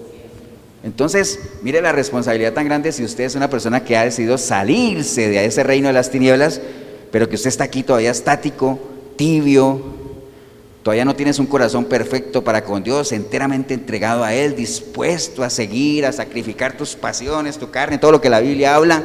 [0.87, 5.29] Entonces, mire la responsabilidad tan grande si usted es una persona que ha decidido salirse
[5.29, 6.61] de ese reino de las tinieblas,
[7.11, 8.79] pero que usted está aquí todavía estático,
[9.17, 9.83] tibio,
[10.85, 15.51] todavía no tienes un corazón perfecto para con Dios, enteramente entregado a Él, dispuesto a
[15.51, 19.03] seguir, a sacrificar tus pasiones, tu carne, todo lo que la Biblia habla.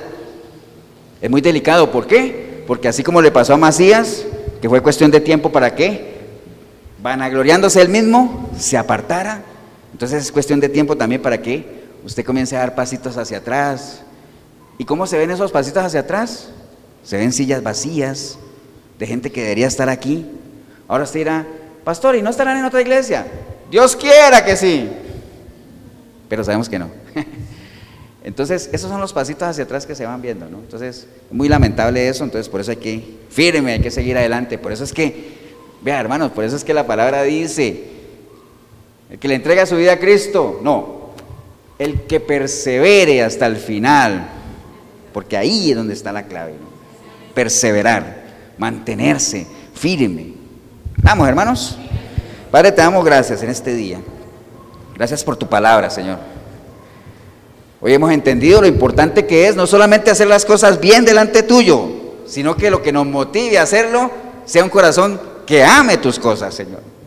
[1.20, 2.64] Es muy delicado, ¿por qué?
[2.68, 4.24] Porque así como le pasó a Macías,
[4.62, 6.20] que fue cuestión de tiempo para qué,
[7.02, 9.46] vanagloriándose él mismo, se apartara
[10.02, 11.64] entonces es cuestión de tiempo también para que
[12.04, 14.02] usted comience a dar pasitos hacia atrás.
[14.80, 16.49] ¿Y cómo se ven esos pasitos hacia atrás?
[17.04, 18.39] Se ven sillas vacías
[18.97, 20.26] de gente que debería estar aquí.
[20.88, 21.45] Ahora usted dirá,
[21.84, 23.28] pastor, ¿y no estarán en otra iglesia?
[23.70, 24.89] Dios quiera que sí.
[26.28, 26.89] Pero sabemos que no.
[28.24, 30.62] Entonces, esos son los pasitos hacia atrás que se van viendo, ¿no?
[30.62, 34.58] Entonces, muy lamentable eso, entonces por eso hay que firme, hay que seguir adelante.
[34.58, 35.30] Por eso es que,
[35.84, 38.01] vea hermanos, por eso es que la palabra dice,
[39.12, 41.12] el que le entrega su vida a Cristo, no,
[41.78, 44.30] el que persevere hasta el final,
[45.14, 46.53] porque ahí es donde está la clave,
[47.34, 48.24] perseverar,
[48.57, 50.34] mantenerse firme.
[50.97, 51.78] Vamos, hermanos.
[52.49, 53.99] Padre, te damos gracias en este día.
[54.95, 56.20] Gracias por tu palabra, Señor.
[57.82, 61.89] Hoy hemos entendido lo importante que es no solamente hacer las cosas bien delante tuyo,
[62.28, 64.09] sino que lo que nos motive a hacerlo
[64.45, 67.01] sea un corazón que ame tus cosas, Señor.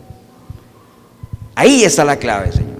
[1.55, 2.75] Ahí está la clave, Señor.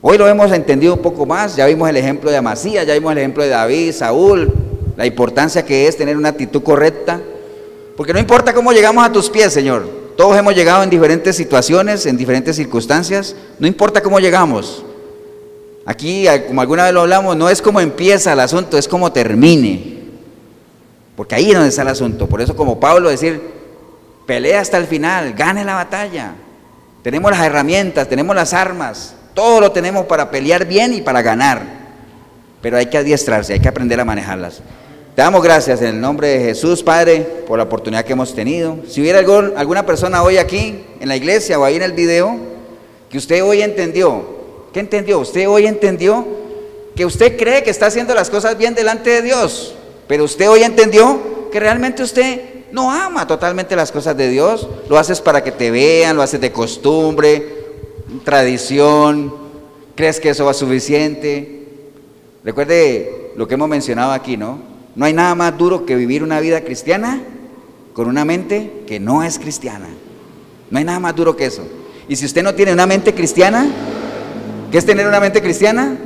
[0.00, 3.12] Hoy lo hemos entendido un poco más, ya vimos el ejemplo de Amasía, ya vimos
[3.12, 4.52] el ejemplo de David, Saúl,
[4.96, 7.20] la importancia que es tener una actitud correcta,
[7.96, 12.06] porque no importa cómo llegamos a tus pies, Señor, todos hemos llegado en diferentes situaciones,
[12.06, 14.84] en diferentes circunstancias, no importa cómo llegamos,
[15.86, 19.98] Aquí, como alguna vez lo hablamos, no es como empieza el asunto, es como termine.
[21.14, 22.26] Porque ahí es donde está el asunto.
[22.26, 23.40] Por eso, como Pablo decir,
[24.26, 26.34] pelea hasta el final, gane la batalla.
[27.04, 31.62] Tenemos las herramientas, tenemos las armas, todo lo tenemos para pelear bien y para ganar.
[32.60, 34.60] Pero hay que adiestrarse, hay que aprender a manejarlas.
[35.14, 38.78] Te damos gracias en el nombre de Jesús, Padre, por la oportunidad que hemos tenido.
[38.88, 42.36] Si hubiera alguna persona hoy aquí, en la iglesia o ahí en el video,
[43.08, 44.34] que usted hoy entendió
[44.74, 45.20] ¿Qué entendió?
[45.20, 46.26] Usted hoy entendió
[46.96, 49.72] que usted cree que está haciendo las cosas bien delante de Dios,
[50.08, 52.40] pero usted hoy entendió que realmente usted
[52.74, 56.40] no ama totalmente las cosas de Dios, lo haces para que te vean, lo haces
[56.40, 57.64] de costumbre,
[58.24, 59.32] tradición,
[59.94, 61.66] crees que eso va suficiente.
[62.44, 64.58] Recuerde lo que hemos mencionado aquí, ¿no?
[64.94, 67.22] No hay nada más duro que vivir una vida cristiana
[67.94, 69.88] con una mente que no es cristiana.
[70.70, 71.62] No hay nada más duro que eso.
[72.08, 73.66] Y si usted no tiene una mente cristiana,
[74.74, 75.96] ¿Qué es tener una mente cristiana?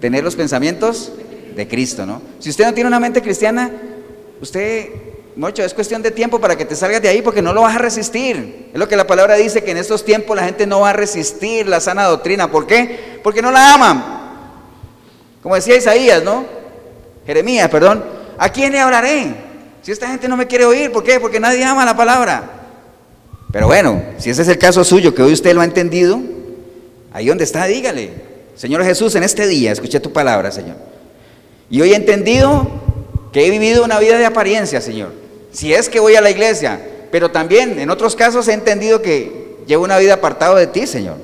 [0.00, 1.12] Tener los pensamientos
[1.54, 2.20] de Cristo, ¿no?
[2.40, 3.70] Si usted no tiene una mente cristiana,
[4.40, 4.88] usted,
[5.46, 7.78] es cuestión de tiempo para que te salgas de ahí porque no lo vas a
[7.78, 8.70] resistir.
[8.72, 10.92] Es lo que la palabra dice, que en estos tiempos la gente no va a
[10.92, 12.50] resistir la sana doctrina.
[12.50, 13.20] ¿Por qué?
[13.22, 14.04] Porque no la aman.
[15.42, 16.44] Como decía Isaías, ¿no?
[17.26, 18.04] Jeremías, perdón.
[18.36, 19.34] ¿A quién le hablaré?
[19.82, 21.20] Si esta gente no me quiere oír, ¿por qué?
[21.20, 22.42] Porque nadie ama la palabra.
[23.52, 26.20] Pero bueno, si ese es el caso suyo, que hoy usted lo ha entendido,
[27.12, 28.10] Ahí donde está, dígale,
[28.54, 30.76] Señor Jesús, en este día escuché tu palabra, Señor.
[31.70, 32.68] Y hoy he entendido
[33.32, 35.12] que he vivido una vida de apariencia, Señor.
[35.52, 36.80] Si es que voy a la iglesia,
[37.10, 41.16] pero también en otros casos he entendido que llevo una vida apartado de ti, Señor.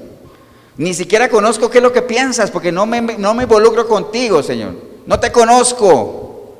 [0.77, 4.43] Ni siquiera conozco qué es lo que piensas, porque no me, no me involucro contigo,
[4.43, 4.75] Señor.
[5.07, 6.57] No te conozco.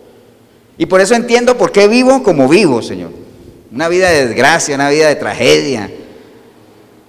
[0.79, 3.11] Y por eso entiendo por qué vivo como vivo, Señor.
[3.73, 5.91] Una vida de desgracia, una vida de tragedia,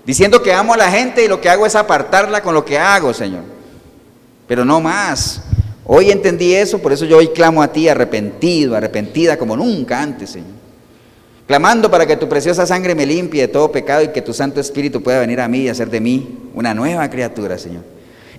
[0.05, 2.77] Diciendo que amo a la gente y lo que hago es apartarla con lo que
[2.77, 3.41] hago, Señor.
[4.47, 5.41] Pero no más.
[5.87, 10.31] Hoy entendí eso, por eso yo hoy clamo a ti arrepentido, arrepentida como nunca antes,
[10.31, 10.49] Señor.
[11.45, 14.59] Clamando para que tu preciosa sangre me limpie de todo pecado y que tu Santo
[14.59, 17.83] Espíritu pueda venir a mí y hacer de mí una nueva criatura, Señor.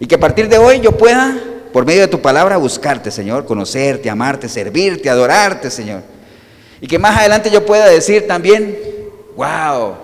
[0.00, 1.38] Y que a partir de hoy yo pueda,
[1.72, 6.02] por medio de tu palabra, buscarte, Señor, conocerte, amarte, servirte, adorarte, Señor.
[6.80, 8.76] Y que más adelante yo pueda decir también,
[9.36, 9.94] wow,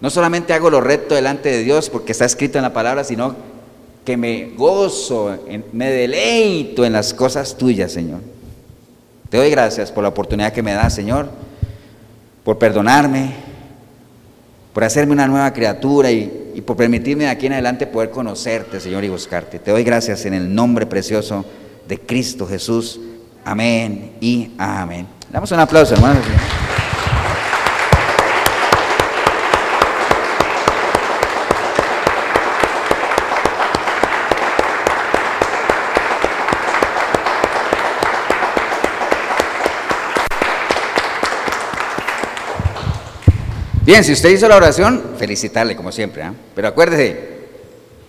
[0.00, 3.36] no solamente hago lo recto delante de Dios porque está escrito en la palabra, sino
[4.04, 5.38] que me gozo,
[5.72, 8.20] me deleito en las cosas tuyas, Señor.
[9.28, 11.28] Te doy gracias por la oportunidad que me das, Señor,
[12.44, 13.32] por perdonarme,
[14.72, 18.80] por hacerme una nueva criatura y, y, por permitirme de aquí en adelante poder conocerte,
[18.80, 19.58] Señor, y buscarte.
[19.58, 21.44] Te doy gracias en el nombre precioso
[21.88, 23.00] de Cristo Jesús.
[23.44, 25.06] Amén y amén.
[25.30, 26.24] Damos un aplauso, hermanos.
[43.92, 46.32] Bien, si usted hizo la oración, felicitarle como siempre, ¿ah?
[46.54, 47.14] pero acuérdese,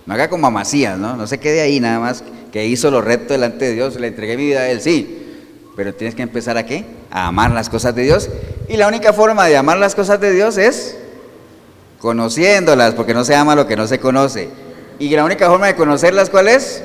[0.06, 1.18] no haga como amasías, ¿no?
[1.18, 2.24] No se quede ahí nada más
[2.54, 5.42] que hizo lo recto delante de Dios, le entregué mi vida a Él, sí,
[5.76, 6.86] pero tienes que empezar a qué?
[7.12, 8.30] A amar las cosas de Dios.
[8.70, 10.96] Y la única forma de amar las cosas de Dios es
[12.00, 14.48] conociéndolas, porque no se ama lo que no se conoce.
[15.00, 16.82] Y la única forma de conocerlas, ¿cuál es?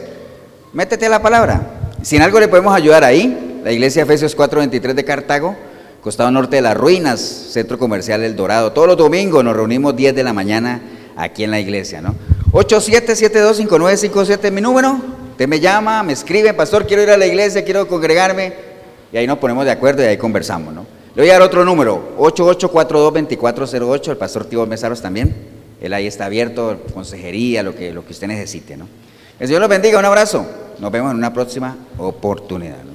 [0.73, 1.71] Métete a la palabra.
[2.03, 5.55] Si en algo le podemos ayudar ahí, la iglesia Efesios 4:23 de Cartago,
[6.01, 8.73] costado norte de las ruinas, centro comercial El Dorado.
[8.73, 10.81] Todos los domingos nos reunimos 10 de la mañana
[11.17, 12.15] aquí en la iglesia, ¿no?
[12.53, 14.99] 87725957 mi número.
[15.33, 18.53] Usted me llama, me escribe, pastor, quiero ir a la iglesia, quiero congregarme.
[19.13, 20.87] Y ahí nos ponemos de acuerdo y ahí conversamos, ¿no?
[21.15, 25.35] Le voy a dar otro número, 88422408, el pastor Tibor Mesaros también.
[25.81, 28.89] Él ahí está abierto, consejería, lo que, lo que usted necesite, ¿no?
[29.39, 30.47] El Señor los bendiga, un abrazo.
[30.79, 32.88] Nos vemos en una próxima oportunidad.